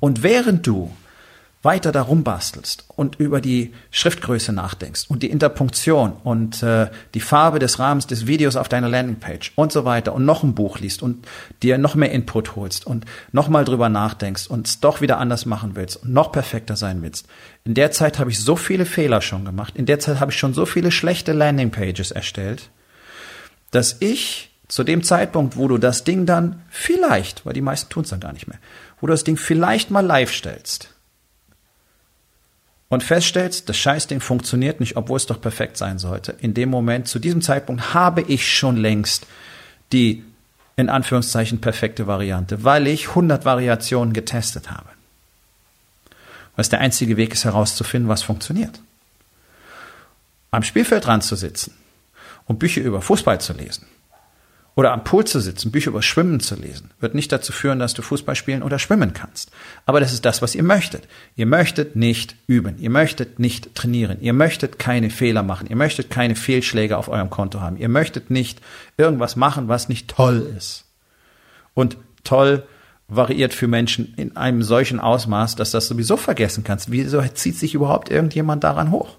Und 0.00 0.22
während 0.22 0.66
du 0.66 0.90
weiter 1.62 1.92
darum 1.92 2.24
bastelst 2.24 2.84
und 2.88 3.20
über 3.20 3.40
die 3.40 3.72
Schriftgröße 3.92 4.52
nachdenkst 4.52 5.04
und 5.08 5.22
die 5.22 5.30
Interpunktion 5.30 6.12
und 6.24 6.62
äh, 6.62 6.90
die 7.14 7.20
Farbe 7.20 7.60
des 7.60 7.78
Rahmens 7.78 8.08
des 8.08 8.26
Videos 8.26 8.56
auf 8.56 8.68
deiner 8.68 8.88
Landingpage 8.88 9.52
und 9.54 9.70
so 9.70 9.84
weiter 9.84 10.12
und 10.12 10.24
noch 10.24 10.42
ein 10.42 10.54
Buch 10.54 10.80
liest 10.80 11.02
und 11.02 11.26
dir 11.62 11.78
noch 11.78 11.94
mehr 11.94 12.10
Input 12.10 12.56
holst 12.56 12.86
und 12.86 13.04
nochmal 13.30 13.64
drüber 13.64 13.88
nachdenkst 13.88 14.48
und 14.48 14.66
es 14.66 14.80
doch 14.80 15.00
wieder 15.00 15.18
anders 15.18 15.46
machen 15.46 15.76
willst 15.76 16.02
und 16.02 16.12
noch 16.12 16.32
perfekter 16.32 16.74
sein 16.74 17.00
willst. 17.02 17.26
In 17.64 17.74
der 17.74 17.92
Zeit 17.92 18.18
habe 18.18 18.30
ich 18.30 18.40
so 18.40 18.56
viele 18.56 18.84
Fehler 18.84 19.20
schon 19.20 19.44
gemacht. 19.44 19.76
In 19.76 19.86
der 19.86 20.00
Zeit 20.00 20.18
habe 20.18 20.32
ich 20.32 20.38
schon 20.38 20.54
so 20.54 20.66
viele 20.66 20.90
schlechte 20.90 21.32
Landingpages 21.32 22.10
erstellt, 22.10 22.70
dass 23.70 23.96
ich 24.00 24.50
zu 24.66 24.84
dem 24.84 25.02
Zeitpunkt, 25.02 25.56
wo 25.56 25.68
du 25.68 25.78
das 25.78 26.02
Ding 26.02 26.26
dann 26.26 26.62
vielleicht, 26.70 27.46
weil 27.46 27.52
die 27.52 27.60
meisten 27.60 27.90
tun 27.90 28.04
es 28.04 28.10
dann 28.10 28.20
gar 28.20 28.32
nicht 28.32 28.48
mehr, 28.48 28.58
wo 29.00 29.06
du 29.06 29.12
das 29.12 29.22
Ding 29.22 29.36
vielleicht 29.36 29.90
mal 29.90 30.04
live 30.04 30.32
stellst, 30.32 30.91
und 32.92 33.02
feststellst, 33.02 33.70
das 33.70 33.78
Scheißding 33.78 34.20
funktioniert 34.20 34.78
nicht, 34.78 34.98
obwohl 34.98 35.16
es 35.16 35.24
doch 35.24 35.40
perfekt 35.40 35.78
sein 35.78 35.98
sollte. 35.98 36.32
In 36.40 36.52
dem 36.52 36.68
Moment, 36.68 37.08
zu 37.08 37.18
diesem 37.18 37.40
Zeitpunkt 37.40 37.94
habe 37.94 38.20
ich 38.20 38.46
schon 38.46 38.76
längst 38.76 39.26
die 39.92 40.22
in 40.76 40.90
Anführungszeichen 40.90 41.62
perfekte 41.62 42.06
Variante, 42.06 42.64
weil 42.64 42.86
ich 42.86 43.08
100 43.08 43.46
Variationen 43.46 44.12
getestet 44.12 44.70
habe. 44.70 44.90
Was 46.54 46.68
der 46.68 46.80
einzige 46.80 47.16
Weg 47.16 47.32
ist 47.32 47.46
herauszufinden, 47.46 48.10
was 48.10 48.22
funktioniert. 48.22 48.78
Am 50.50 50.62
Spielfeld 50.62 51.06
dran 51.06 51.22
zu 51.22 51.34
sitzen 51.34 51.72
und 52.44 52.58
Bücher 52.58 52.82
über 52.82 53.00
Fußball 53.00 53.40
zu 53.40 53.54
lesen 53.54 53.86
oder 54.74 54.92
am 54.92 55.04
Pool 55.04 55.24
zu 55.26 55.38
sitzen, 55.40 55.70
Bücher 55.70 55.90
über 55.90 56.00
Schwimmen 56.00 56.40
zu 56.40 56.54
lesen, 56.54 56.90
wird 57.00 57.14
nicht 57.14 57.30
dazu 57.30 57.52
führen, 57.52 57.78
dass 57.78 57.92
du 57.92 58.00
Fußball 58.00 58.34
spielen 58.34 58.62
oder 58.62 58.78
schwimmen 58.78 59.12
kannst. 59.12 59.50
Aber 59.84 60.00
das 60.00 60.12
ist 60.12 60.24
das, 60.24 60.40
was 60.40 60.54
ihr 60.54 60.62
möchtet. 60.62 61.06
Ihr 61.36 61.46
möchtet 61.46 61.94
nicht 61.94 62.36
üben. 62.46 62.78
Ihr 62.78 62.88
möchtet 62.88 63.38
nicht 63.38 63.74
trainieren. 63.74 64.18
Ihr 64.20 64.32
möchtet 64.32 64.78
keine 64.78 65.10
Fehler 65.10 65.42
machen. 65.42 65.68
Ihr 65.68 65.76
möchtet 65.76 66.08
keine 66.08 66.36
Fehlschläge 66.36 66.96
auf 66.96 67.08
eurem 67.08 67.28
Konto 67.28 67.60
haben. 67.60 67.76
Ihr 67.76 67.90
möchtet 67.90 68.30
nicht 68.30 68.62
irgendwas 68.96 69.36
machen, 69.36 69.68
was 69.68 69.90
nicht 69.90 70.08
toll 70.08 70.50
ist. 70.56 70.86
Und 71.74 71.98
toll 72.24 72.62
variiert 73.08 73.52
für 73.52 73.68
Menschen 73.68 74.14
in 74.16 74.36
einem 74.38 74.62
solchen 74.62 75.00
Ausmaß, 75.00 75.54
dass 75.56 75.70
das 75.70 75.86
sowieso 75.86 76.16
vergessen 76.16 76.64
kannst. 76.64 76.90
Wieso 76.90 77.20
zieht 77.34 77.58
sich 77.58 77.74
überhaupt 77.74 78.10
irgendjemand 78.10 78.64
daran 78.64 78.90
hoch? 78.90 79.16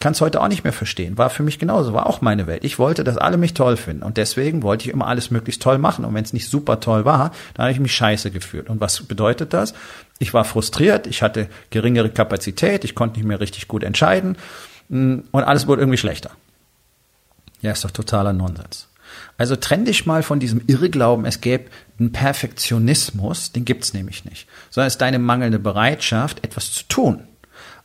Kann 0.00 0.12
es 0.12 0.22
heute 0.22 0.40
auch 0.40 0.48
nicht 0.48 0.64
mehr 0.64 0.72
verstehen. 0.72 1.18
War 1.18 1.28
für 1.28 1.42
mich 1.42 1.58
genauso, 1.58 1.92
war 1.92 2.06
auch 2.06 2.22
meine 2.22 2.46
Welt. 2.46 2.64
Ich 2.64 2.78
wollte, 2.78 3.04
dass 3.04 3.18
alle 3.18 3.36
mich 3.36 3.52
toll 3.52 3.76
finden 3.76 4.02
und 4.02 4.16
deswegen 4.16 4.62
wollte 4.62 4.88
ich 4.88 4.94
immer 4.94 5.06
alles 5.06 5.30
möglichst 5.30 5.62
toll 5.62 5.76
machen. 5.76 6.06
Und 6.06 6.14
wenn 6.14 6.24
es 6.24 6.32
nicht 6.32 6.48
super 6.48 6.80
toll 6.80 7.04
war, 7.04 7.32
dann 7.54 7.64
habe 7.64 7.72
ich 7.72 7.80
mich 7.80 7.94
scheiße 7.94 8.30
gefühlt. 8.30 8.70
Und 8.70 8.80
was 8.80 9.02
bedeutet 9.02 9.52
das? 9.52 9.74
Ich 10.18 10.32
war 10.32 10.44
frustriert, 10.44 11.06
ich 11.06 11.22
hatte 11.22 11.48
geringere 11.68 12.08
Kapazität, 12.08 12.84
ich 12.84 12.94
konnte 12.94 13.18
nicht 13.18 13.26
mehr 13.26 13.40
richtig 13.40 13.68
gut 13.68 13.84
entscheiden 13.84 14.38
mm, 14.88 15.18
und 15.30 15.44
alles 15.44 15.66
wurde 15.66 15.82
irgendwie 15.82 15.98
schlechter. 15.98 16.30
Ja, 17.60 17.72
ist 17.72 17.84
doch 17.84 17.90
totaler 17.90 18.32
Nonsens. 18.32 18.88
Also 19.36 19.54
trenn 19.56 19.84
dich 19.84 20.06
mal 20.06 20.22
von 20.22 20.40
diesem 20.40 20.62
Irrglauben, 20.66 21.26
es 21.26 21.42
gäbe 21.42 21.64
einen 21.98 22.12
Perfektionismus, 22.12 23.52
den 23.52 23.66
gibt's 23.66 23.92
nämlich 23.92 24.24
nicht, 24.24 24.48
sondern 24.70 24.86
es 24.86 24.94
ist 24.94 25.02
deine 25.02 25.18
mangelnde 25.18 25.58
Bereitschaft, 25.58 26.42
etwas 26.42 26.72
zu 26.72 26.84
tun. 26.88 27.22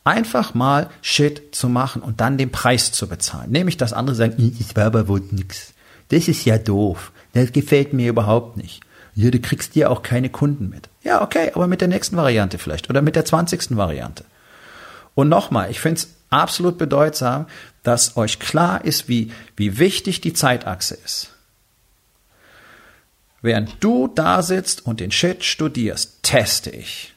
Einfach 0.06 0.54
mal 0.54 0.90
Shit 1.02 1.54
zu 1.54 1.68
machen 1.68 2.02
und 2.02 2.22
dann 2.22 2.38
den 2.38 2.52
Preis 2.52 2.94
zu 2.94 3.08
bezahlen. 3.08 3.52
Nämlich, 3.52 3.76
dass 3.76 3.92
andere 3.92 4.16
sagen, 4.16 4.56
ich 4.58 4.76
war 4.76 4.86
aber 4.86 5.10
wohl 5.10 5.22
nix. 5.32 5.74
Das 6.10 6.28
ist 6.28 6.46
ja 6.46 6.58
doof. 6.58 7.12
Das 7.34 7.52
gefällt 7.52 7.92
mir 7.92 8.10
überhaupt 8.10 8.56
nicht. 8.56 8.82
Ja, 9.16 9.32
du 9.32 9.40
kriegst 9.40 9.76
dir 9.76 9.90
auch 9.90 10.04
keine 10.04 10.30
Kunden 10.30 10.70
mit. 10.70 10.90
Ja, 11.04 11.22
okay, 11.22 11.52
aber 11.56 11.68
mit 11.68 11.82
der 11.82 11.88
nächsten 11.88 12.18
Variante 12.18 12.58
vielleicht 12.58 12.90
oder 12.90 13.02
mit 13.02 13.16
der 13.16 13.26
zwanzigsten 13.26 13.78
Variante. 13.78 14.26
Und 15.16 15.28
nochmal, 15.28 15.72
ich 15.72 15.80
finde 15.80 16.02
es 16.02 16.10
absolut 16.30 16.78
bedeutsam, 16.78 17.48
dass 17.82 18.18
euch 18.18 18.40
klar 18.40 18.86
ist, 18.86 19.08
wie, 19.08 19.32
wie 19.56 19.80
wichtig 19.80 20.22
die 20.22 20.34
Zeitachse 20.34 20.96
ist. 21.04 21.32
Während 23.42 23.84
du 23.84 24.08
da 24.08 24.42
sitzt 24.42 24.86
und 24.86 25.00
den 25.00 25.12
Shit 25.12 25.44
studierst, 25.44 26.24
teste 26.24 26.70
ich. 26.70 27.14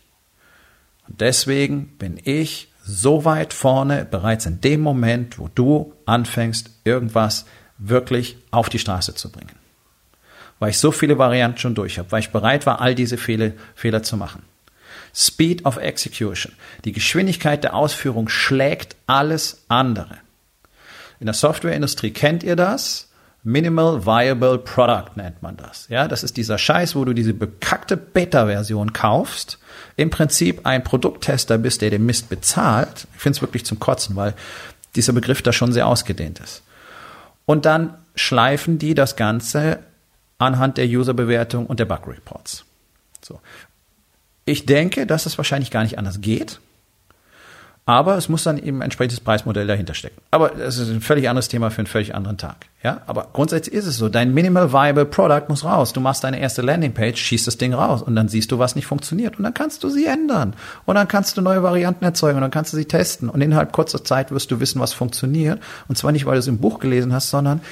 Und 1.09 1.21
deswegen 1.21 1.89
bin 1.99 2.21
ich 2.23 2.68
so 2.89 3.27
weit 3.27 3.53
vorne, 3.53 4.07
bereits 4.11 4.47
in 4.47 4.61
dem 4.63 4.81
Moment, 4.81 5.39
wo 5.39 5.49
du 5.55 5.93
anfängst, 6.07 6.71
irgendwas 6.85 7.45
wirklich 7.77 8.39
auf 8.51 8.71
die 8.71 8.79
Straße 8.79 9.15
zu 9.15 9.31
bringen. 9.31 9.55
Weil 10.59 10.71
ich 10.71 10.79
so 10.79 10.91
viele 10.91 11.19
Varianten 11.19 11.59
schon 11.59 11.75
durch 11.75 11.99
habe, 11.99 12.11
weil 12.11 12.21
ich 12.21 12.31
bereit 12.31 12.65
war, 12.67 12.81
all 12.81 12.95
diese 12.95 13.19
Fehler, 13.19 13.53
Fehler 13.75 14.03
zu 14.03 14.17
machen. 14.17 14.43
Speed 15.15 15.67
of 15.67 15.77
Execution. 15.77 16.55
Die 16.85 16.93
Geschwindigkeit 16.93 17.63
der 17.63 17.75
Ausführung 17.75 18.29
schlägt 18.29 18.97
alles 19.07 19.65
andere. 19.69 20.17
In 21.21 21.27
der 21.27 21.35
Softwareindustrie 21.35 22.13
kennt 22.13 22.43
ihr 22.43 22.57
das. 22.57 23.08
Minimal 23.45 24.05
Viable 24.05 24.59
Product 24.59 25.17
nennt 25.17 25.43
man 25.43 25.57
das. 25.57 25.87
Ja, 25.89 26.09
das 26.09 26.25
ist 26.25 26.37
dieser 26.37 26.59
Scheiß, 26.59 26.97
wo 26.97 27.05
du 27.05 27.13
diese 27.13 27.35
bekackte 27.35 27.97
Beta-Version 27.97 28.93
kaufst 28.93 29.59
im 29.97 30.11
Prinzip 30.11 30.67
ein 30.67 30.85
Produkttester 30.85 31.59
bist, 31.59 31.83
der 31.83 31.91
den 31.91 32.05
Mist 32.05 32.29
bezahlt, 32.29 33.07
ich 33.15 33.21
finde 33.21 33.37
es 33.37 33.43
wirklich 33.43 33.65
zum 33.65 33.79
Kotzen, 33.79 34.17
weil 34.17 34.35
dieser 34.97 35.13
Begriff 35.13 35.43
da 35.43 35.53
schon 35.53 35.73
sehr 35.73 35.87
ausgedehnt 35.87 36.41
ist. 36.41 36.63
Und 37.47 37.65
dann 37.65 37.95
schleifen 38.15 38.79
die 38.79 38.95
das 38.95 39.17
Ganze 39.17 39.79
anhand 40.39 40.77
der 40.77 40.87
Userbewertung 40.87 41.67
und 41.67 41.81
der 41.81 41.85
Bug 41.85 42.07
Reports. 42.07 42.65
So. 43.23 43.41
Ich 44.45 44.67
denke, 44.67 45.07
dass 45.07 45.27
es 45.27 45.39
wahrscheinlich 45.39 45.71
gar 45.71 45.83
nicht 45.83 45.99
anders 45.99 46.21
geht. 46.21 46.61
Aber 47.89 48.19
es 48.19 48.29
muss 48.29 48.43
dann 48.43 48.59
eben 48.59 48.81
ein 48.81 48.83
entsprechendes 48.83 49.21
Preismodell 49.21 49.67
dahinter 49.67 49.95
stecken. 49.95 50.21
Aber 50.31 50.51
das 50.51 50.77
ist 50.77 50.91
ein 50.91 51.01
völlig 51.01 51.27
anderes 51.31 51.49
Thema 51.49 51.71
für 51.71 51.79
einen 51.79 51.87
völlig 51.87 52.15
anderen 52.15 52.37
Tag. 52.37 52.67
Ja, 52.83 53.01
aber 53.07 53.29
grundsätzlich 53.33 53.75
ist 53.75 53.87
es 53.87 53.97
so. 53.97 54.11
Dein 54.11 54.35
Minimal 54.35 54.75
Viable 54.75 55.07
Product 55.07 55.45
muss 55.49 55.65
raus. 55.65 55.95
Du 55.95 56.01
machst 56.01 56.23
deine 56.23 56.39
erste 56.39 56.61
Landingpage, 56.61 57.19
schießt 57.19 57.47
das 57.47 57.57
Ding 57.57 57.73
raus 57.73 58.03
und 58.03 58.15
dann 58.15 58.29
siehst 58.29 58.53
du, 58.53 58.59
was 58.59 58.77
nicht 58.77 58.85
funktioniert. 58.85 59.39
Und 59.39 59.45
dann 59.45 59.55
kannst 59.55 59.85
du 59.85 59.89
sie 59.89 60.05
ändern. 60.05 60.53
Und 60.85 60.97
dann 60.97 61.09
kannst 61.09 61.39
du 61.39 61.41
neue 61.41 61.63
Varianten 61.63 62.05
erzeugen 62.05 62.37
und 62.37 62.43
dann 62.43 62.51
kannst 62.51 62.75
du 62.75 62.77
sie 62.77 62.85
testen. 62.85 63.31
Und 63.31 63.41
innerhalb 63.41 63.73
kurzer 63.73 64.05
Zeit 64.05 64.33
wirst 64.33 64.51
du 64.51 64.61
wissen, 64.61 64.83
was 64.83 64.93
funktioniert. 64.93 65.59
Und 65.89 65.97
zwar 65.97 66.13
nicht, 66.13 66.27
weil 66.27 66.35
du 66.35 66.41
es 66.41 66.47
im 66.47 66.59
Buch 66.59 66.81
gelesen 66.81 67.15
hast, 67.15 67.31
sondern 67.31 67.63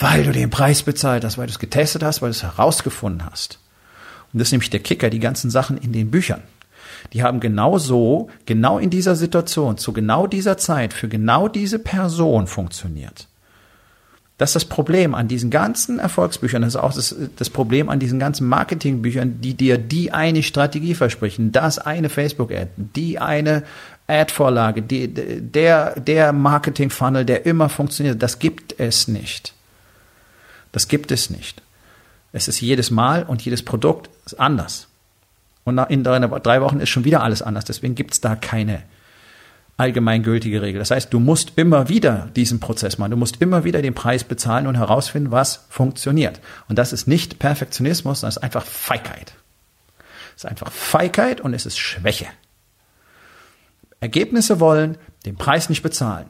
weil 0.00 0.24
du 0.24 0.32
den 0.32 0.50
Preis 0.50 0.82
bezahlt 0.82 1.24
hast, 1.24 1.38
weil 1.38 1.46
du 1.46 1.52
es 1.52 1.60
getestet 1.60 2.02
hast, 2.02 2.22
weil 2.22 2.30
du 2.30 2.36
es 2.36 2.42
herausgefunden 2.42 3.24
hast. 3.30 3.60
Und 4.32 4.40
das 4.40 4.48
ist 4.48 4.52
nämlich 4.52 4.70
der 4.70 4.80
Kicker, 4.80 5.10
die 5.10 5.20
ganzen 5.20 5.48
Sachen 5.48 5.78
in 5.78 5.92
den 5.92 6.10
Büchern 6.10 6.42
die 7.12 7.22
haben 7.22 7.40
genau 7.40 7.78
so, 7.78 8.28
genau 8.46 8.78
in 8.78 8.90
dieser 8.90 9.14
Situation, 9.14 9.78
zu 9.78 9.92
genau 9.92 10.26
dieser 10.26 10.56
Zeit, 10.56 10.92
für 10.92 11.08
genau 11.08 11.48
diese 11.48 11.78
Person 11.78 12.46
funktioniert. 12.46 13.28
Das 14.36 14.50
ist 14.50 14.54
das 14.56 14.64
Problem 14.64 15.14
an 15.14 15.28
diesen 15.28 15.50
ganzen 15.50 16.00
Erfolgsbüchern, 16.00 16.62
das 16.62 16.74
ist 16.74 16.80
auch 16.80 16.92
das, 16.92 17.14
das 17.36 17.50
Problem 17.50 17.88
an 17.88 18.00
diesen 18.00 18.18
ganzen 18.18 18.48
Marketingbüchern, 18.48 19.40
die 19.40 19.54
dir 19.54 19.78
die 19.78 20.10
eine 20.10 20.42
Strategie 20.42 20.94
versprechen, 20.94 21.52
das 21.52 21.78
eine 21.78 22.08
Facebook-Ad, 22.08 22.70
die 22.76 23.20
eine 23.20 23.62
Ad-Vorlage, 24.08 24.82
die, 24.82 25.08
der, 25.08 26.00
der 26.00 26.32
Marketing-Funnel, 26.32 27.24
der 27.24 27.46
immer 27.46 27.68
funktioniert, 27.68 28.22
das 28.22 28.40
gibt 28.40 28.78
es 28.80 29.06
nicht. 29.06 29.54
Das 30.72 30.88
gibt 30.88 31.12
es 31.12 31.30
nicht. 31.30 31.62
Es 32.32 32.48
ist 32.48 32.60
jedes 32.60 32.90
Mal 32.90 33.22
und 33.22 33.42
jedes 33.42 33.62
Produkt 33.62 34.10
anders. 34.36 34.88
Und 35.64 35.78
in 35.90 36.04
drei 36.04 36.60
Wochen 36.60 36.80
ist 36.80 36.90
schon 36.90 37.04
wieder 37.04 37.22
alles 37.22 37.42
anders. 37.42 37.64
Deswegen 37.64 37.94
gibt 37.94 38.12
es 38.12 38.20
da 38.20 38.36
keine 38.36 38.82
allgemeingültige 39.76 40.62
Regel. 40.62 40.78
Das 40.78 40.90
heißt, 40.90 41.12
du 41.12 41.18
musst 41.18 41.52
immer 41.56 41.88
wieder 41.88 42.28
diesen 42.36 42.60
Prozess 42.60 42.98
machen. 42.98 43.10
Du 43.10 43.16
musst 43.16 43.40
immer 43.40 43.64
wieder 43.64 43.82
den 43.82 43.94
Preis 43.94 44.22
bezahlen 44.22 44.66
und 44.66 44.76
herausfinden, 44.76 45.30
was 45.30 45.66
funktioniert. 45.68 46.40
Und 46.68 46.78
das 46.78 46.92
ist 46.92 47.08
nicht 47.08 47.38
Perfektionismus, 47.38 48.22
es 48.22 48.36
ist 48.36 48.42
einfach 48.42 48.64
Feigheit. 48.64 49.34
Es 50.36 50.44
ist 50.44 50.50
einfach 50.50 50.70
Feigheit 50.70 51.40
und 51.40 51.54
es 51.54 51.66
ist 51.66 51.78
Schwäche. 51.78 52.26
Ergebnisse 54.00 54.60
wollen, 54.60 54.96
den 55.24 55.36
Preis 55.36 55.68
nicht 55.68 55.82
bezahlen 55.82 56.26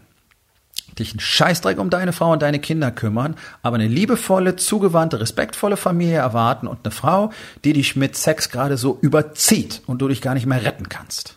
dich 0.98 1.12
einen 1.12 1.20
Scheißdreck 1.20 1.78
um 1.78 1.90
deine 1.90 2.12
Frau 2.12 2.32
und 2.32 2.42
deine 2.42 2.58
Kinder 2.58 2.90
kümmern, 2.90 3.36
aber 3.62 3.76
eine 3.76 3.88
liebevolle, 3.88 4.56
zugewandte, 4.56 5.20
respektvolle 5.20 5.76
Familie 5.76 6.18
erwarten 6.18 6.66
und 6.66 6.80
eine 6.84 6.92
Frau, 6.92 7.30
die 7.64 7.72
dich 7.72 7.96
mit 7.96 8.16
Sex 8.16 8.50
gerade 8.50 8.76
so 8.76 8.98
überzieht 9.00 9.82
und 9.86 9.98
du 9.98 10.08
dich 10.08 10.22
gar 10.22 10.34
nicht 10.34 10.46
mehr 10.46 10.64
retten 10.64 10.88
kannst. 10.88 11.36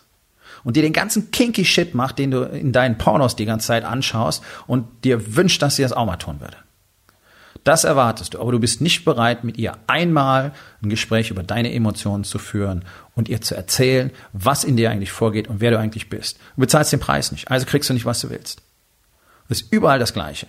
Und 0.64 0.76
dir 0.76 0.82
den 0.82 0.92
ganzen 0.92 1.30
kinky 1.30 1.64
Shit 1.64 1.94
macht, 1.94 2.18
den 2.18 2.30
du 2.30 2.42
in 2.42 2.72
deinen 2.72 2.98
Pornos 2.98 3.36
die 3.36 3.46
ganze 3.46 3.68
Zeit 3.68 3.84
anschaust 3.84 4.42
und 4.66 4.86
dir 5.04 5.36
wünscht, 5.36 5.62
dass 5.62 5.76
sie 5.76 5.82
das 5.82 5.92
auch 5.92 6.06
mal 6.06 6.16
tun 6.16 6.40
würde. 6.40 6.56
Das 7.64 7.84
erwartest 7.84 8.34
du, 8.34 8.40
aber 8.40 8.52
du 8.52 8.60
bist 8.60 8.80
nicht 8.80 9.04
bereit, 9.04 9.44
mit 9.44 9.58
ihr 9.58 9.74
einmal 9.86 10.52
ein 10.82 10.88
Gespräch 10.88 11.30
über 11.30 11.42
deine 11.42 11.72
Emotionen 11.72 12.24
zu 12.24 12.38
führen 12.38 12.84
und 13.14 13.28
ihr 13.28 13.40
zu 13.40 13.54
erzählen, 13.54 14.10
was 14.32 14.64
in 14.64 14.76
dir 14.76 14.90
eigentlich 14.90 15.12
vorgeht 15.12 15.48
und 15.48 15.60
wer 15.60 15.70
du 15.72 15.78
eigentlich 15.78 16.08
bist. 16.08 16.38
Du 16.56 16.62
bezahlst 16.62 16.92
den 16.92 17.00
Preis 17.00 17.30
nicht, 17.32 17.50
also 17.50 17.66
kriegst 17.66 17.90
du 17.90 17.94
nicht, 17.94 18.06
was 18.06 18.20
du 18.20 18.30
willst. 18.30 18.62
Das 19.48 19.62
ist 19.62 19.72
überall 19.72 19.98
das 19.98 20.12
Gleiche. 20.12 20.46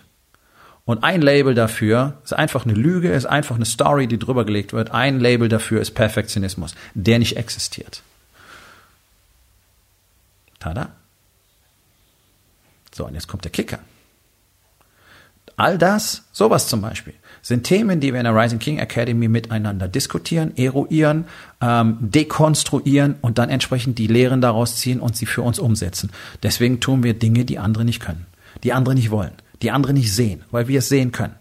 Und 0.86 1.04
ein 1.04 1.22
Label 1.22 1.54
dafür 1.54 2.20
ist 2.24 2.34
einfach 2.34 2.66
eine 2.66 2.74
Lüge, 2.74 3.12
ist 3.12 3.28
einfach 3.28 3.56
eine 3.56 3.66
Story, 3.66 4.08
die 4.08 4.18
drüber 4.18 4.44
gelegt 4.44 4.74
wird. 4.74 4.92
Ein 4.92 5.20
Label 5.20 5.48
dafür 5.48 5.82
ist 5.82 5.92
Perfektionismus, 5.92 6.74
der 6.96 7.20
nicht 7.20 7.38
existiert. 7.38 8.02
Tada. 10.60 10.90
So, 12.92 13.06
und 13.06 13.14
jetzt 13.14 13.28
kommt 13.28 13.44
der 13.44 13.52
Kicker. 13.52 13.80
All 15.56 15.78
das, 15.78 16.24
sowas 16.32 16.68
zum 16.68 16.82
Beispiel, 16.82 17.14
sind 17.42 17.66
Themen, 17.66 18.00
die 18.00 18.12
wir 18.12 18.20
in 18.20 18.24
der 18.24 18.36
Rising 18.36 18.60
King 18.60 18.80
Academy 18.80 19.28
miteinander 19.28 19.88
diskutieren, 19.88 20.58
eruieren, 20.58 21.26
ähm, 21.62 21.98
dekonstruieren 22.00 23.16
und 23.22 23.38
dann 23.38 23.50
entsprechend 23.50 24.00
die 24.00 24.08
Lehren 24.08 24.42
daraus 24.42 24.78
ziehen 24.78 25.00
und 25.02 25.16
sie 25.16 25.26
für 25.26 25.42
uns 25.44 25.60
umsetzen. 25.60 26.12
Deswegen 26.42 26.80
tun 26.80 27.04
wir 27.04 27.14
Dinge, 27.14 27.46
die 27.46 27.60
andere 27.60 27.86
nicht 27.86 28.00
können 28.00 28.26
die 28.64 28.74
andere 28.74 28.96
nicht 28.96 29.12
wollen, 29.12 29.34
die 29.62 29.72
andere 29.72 29.94
nicht 29.94 30.14
sehen, 30.14 30.44
weil 30.52 30.68
wir 30.68 30.80
es 30.80 30.90
sehen 30.90 31.12
können. 31.12 31.36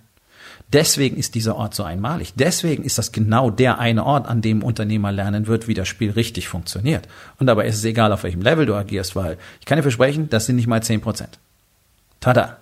Deswegen 0.73 1.17
ist 1.17 1.35
dieser 1.35 1.57
Ort 1.57 1.75
so 1.75 1.83
einmalig. 1.83 2.35
Deswegen 2.37 2.85
ist 2.85 2.99
das 2.99 3.11
genau 3.11 3.51
der 3.51 3.79
eine 3.79 4.05
Ort, 4.05 4.27
an 4.27 4.43
dem 4.43 4.63
Unternehmer 4.63 5.11
lernen 5.13 5.47
wird, 5.47 5.67
wie 5.67 5.75
das 5.75 5.89
Spiel 5.89 6.11
richtig 6.11 6.49
funktioniert. 6.49 7.09
Und 7.39 7.47
dabei 7.47 7.67
ist 7.67 7.77
es 7.77 7.85
egal, 7.85 8.13
auf 8.13 8.23
welchem 8.23 8.43
Level 8.43 8.67
du 8.67 8.75
agierst, 8.75 9.17
weil 9.17 9.39
ich 9.61 9.67
kann 9.67 9.77
dir 9.77 9.83
versprechen, 9.83 10.29
das 10.29 10.45
sind 10.45 10.57
nicht 10.57 10.67
mal 10.67 10.83
zehn 10.83 11.01
Prozent. 11.01 11.39
Tada. 12.21 12.59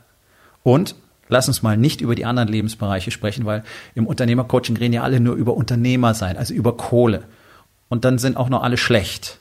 Und 0.62 0.94
lass 1.28 1.48
uns 1.48 1.62
mal 1.62 1.76
nicht 1.76 2.00
über 2.00 2.14
die 2.14 2.24
anderen 2.24 2.48
Lebensbereiche 2.48 3.10
sprechen, 3.10 3.44
weil 3.44 3.64
im 3.96 4.06
Unternehmercoaching 4.06 4.76
reden 4.76 4.94
ja 4.94 5.02
alle 5.02 5.18
nur 5.18 5.34
über 5.34 5.54
Unternehmer 5.54 6.14
sein, 6.14 6.36
also 6.36 6.54
über 6.54 6.76
Kohle. 6.76 7.24
Und 7.88 8.04
dann 8.04 8.18
sind 8.18 8.36
auch 8.36 8.48
noch 8.48 8.62
alle 8.62 8.76
schlecht. 8.76 9.38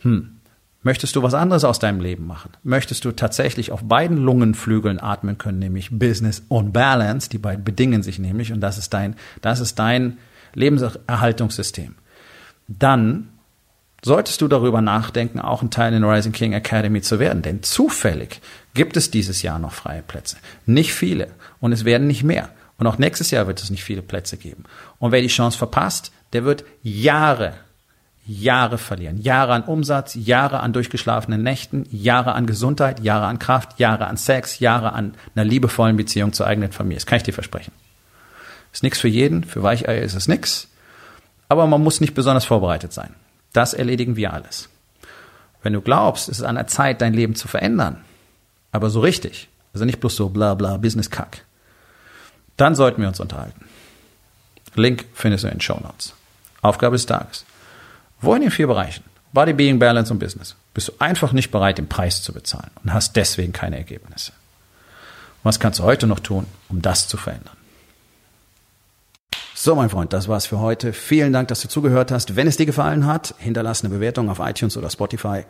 Hm. 0.00 0.39
Möchtest 0.82 1.14
du 1.14 1.22
was 1.22 1.34
anderes 1.34 1.64
aus 1.64 1.78
deinem 1.78 2.00
Leben 2.00 2.26
machen? 2.26 2.52
Möchtest 2.62 3.04
du 3.04 3.12
tatsächlich 3.12 3.70
auf 3.70 3.84
beiden 3.84 4.16
Lungenflügeln 4.16 4.98
atmen 4.98 5.36
können, 5.36 5.58
nämlich 5.58 5.90
Business 5.90 6.42
und 6.48 6.72
Balance? 6.72 7.28
Die 7.28 7.38
beiden 7.38 7.64
bedingen 7.64 8.02
sich 8.02 8.18
nämlich 8.18 8.50
und 8.52 8.60
das 8.60 8.78
ist 8.78 8.94
dein, 8.94 9.16
das 9.42 9.60
ist 9.60 9.78
dein 9.78 10.16
Lebenserhaltungssystem. 10.54 11.96
Dann 12.66 13.28
solltest 14.02 14.40
du 14.40 14.48
darüber 14.48 14.80
nachdenken, 14.80 15.38
auch 15.38 15.60
ein 15.60 15.70
Teil 15.70 15.92
in 15.92 16.02
Rising 16.02 16.32
King 16.32 16.54
Academy 16.54 17.02
zu 17.02 17.18
werden, 17.18 17.42
denn 17.42 17.62
zufällig 17.62 18.40
gibt 18.72 18.96
es 18.96 19.10
dieses 19.10 19.42
Jahr 19.42 19.58
noch 19.58 19.72
freie 19.72 20.02
Plätze. 20.02 20.38
Nicht 20.64 20.94
viele 20.94 21.28
und 21.60 21.72
es 21.72 21.84
werden 21.84 22.06
nicht 22.06 22.24
mehr. 22.24 22.48
Und 22.78 22.86
auch 22.86 22.96
nächstes 22.96 23.30
Jahr 23.30 23.46
wird 23.46 23.62
es 23.62 23.68
nicht 23.68 23.84
viele 23.84 24.00
Plätze 24.00 24.38
geben. 24.38 24.64
Und 24.98 25.12
wer 25.12 25.20
die 25.20 25.26
Chance 25.26 25.58
verpasst, 25.58 26.12
der 26.32 26.46
wird 26.46 26.64
Jahre 26.82 27.52
Jahre 28.26 28.78
verlieren. 28.78 29.20
Jahre 29.20 29.52
an 29.52 29.64
Umsatz, 29.64 30.14
Jahre 30.14 30.60
an 30.60 30.72
durchgeschlafenen 30.72 31.42
Nächten, 31.42 31.86
Jahre 31.90 32.32
an 32.32 32.46
Gesundheit, 32.46 33.00
Jahre 33.00 33.26
an 33.26 33.38
Kraft, 33.38 33.78
Jahre 33.78 34.06
an 34.06 34.16
Sex, 34.16 34.60
Jahre 34.60 34.92
an 34.92 35.14
einer 35.34 35.44
liebevollen 35.44 35.96
Beziehung 35.96 36.32
zur 36.32 36.46
eigenen 36.46 36.72
Familie. 36.72 36.98
Das 36.98 37.06
kann 37.06 37.16
ich 37.16 37.22
dir 37.24 37.32
versprechen. 37.32 37.72
Ist 38.72 38.82
nichts 38.82 39.00
für 39.00 39.08
jeden, 39.08 39.42
für 39.44 39.62
Weicheier 39.62 40.02
ist 40.02 40.14
es 40.14 40.28
nichts. 40.28 40.68
Aber 41.48 41.66
man 41.66 41.82
muss 41.82 42.00
nicht 42.00 42.14
besonders 42.14 42.44
vorbereitet 42.44 42.92
sein. 42.92 43.14
Das 43.52 43.74
erledigen 43.74 44.14
wir 44.14 44.32
alles. 44.32 44.68
Wenn 45.62 45.72
du 45.72 45.80
glaubst, 45.80 46.28
es 46.28 46.38
ist 46.38 46.44
an 46.44 46.54
der 46.54 46.68
Zeit, 46.68 47.00
dein 47.00 47.12
Leben 47.12 47.34
zu 47.34 47.48
verändern, 47.48 48.04
aber 48.72 48.88
so 48.88 49.00
richtig, 49.00 49.48
also 49.74 49.84
nicht 49.84 50.00
bloß 50.00 50.14
so 50.14 50.28
bla 50.28 50.54
bla 50.54 50.76
Business-Kack, 50.76 51.44
dann 52.56 52.74
sollten 52.74 53.02
wir 53.02 53.08
uns 53.08 53.20
unterhalten. 53.20 53.66
Link 54.74 55.04
findest 55.12 55.44
du 55.44 55.48
in 55.48 55.54
den 55.54 55.60
Show 55.60 55.78
Notes. 55.82 56.14
Aufgabe 56.62 56.94
des 56.94 57.06
Tages. 57.06 57.44
Wo 58.20 58.34
in 58.34 58.42
den 58.42 58.50
vier 58.50 58.66
Bereichen, 58.66 59.04
Body, 59.32 59.52
Being, 59.52 59.78
Balance 59.78 60.12
und 60.12 60.18
Business, 60.18 60.56
bist 60.74 60.88
du 60.88 60.92
einfach 60.98 61.32
nicht 61.32 61.50
bereit, 61.50 61.78
den 61.78 61.88
Preis 61.88 62.22
zu 62.22 62.32
bezahlen 62.32 62.70
und 62.82 62.92
hast 62.92 63.16
deswegen 63.16 63.52
keine 63.52 63.76
Ergebnisse. 63.76 64.32
Was 65.42 65.58
kannst 65.58 65.78
du 65.78 65.84
heute 65.84 66.06
noch 66.06 66.20
tun, 66.20 66.46
um 66.68 66.82
das 66.82 67.08
zu 67.08 67.16
verändern? 67.16 67.56
So, 69.54 69.74
mein 69.74 69.90
Freund, 69.90 70.12
das 70.12 70.26
war's 70.26 70.46
für 70.46 70.58
heute. 70.58 70.92
Vielen 70.92 71.32
Dank, 71.32 71.48
dass 71.48 71.60
du 71.60 71.68
zugehört 71.68 72.10
hast. 72.10 72.34
Wenn 72.34 72.46
es 72.46 72.56
dir 72.56 72.66
gefallen 72.66 73.06
hat, 73.06 73.34
hinterlass 73.38 73.84
eine 73.84 73.92
Bewertung 73.92 74.30
auf 74.30 74.38
iTunes 74.38 74.76
oder 74.76 74.88
Spotify 74.88 75.44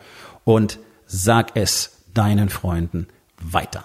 und 0.44 0.78
sag 1.06 1.52
es 1.54 1.92
deinen 2.12 2.48
Freunden 2.48 3.06
weiter. 3.40 3.84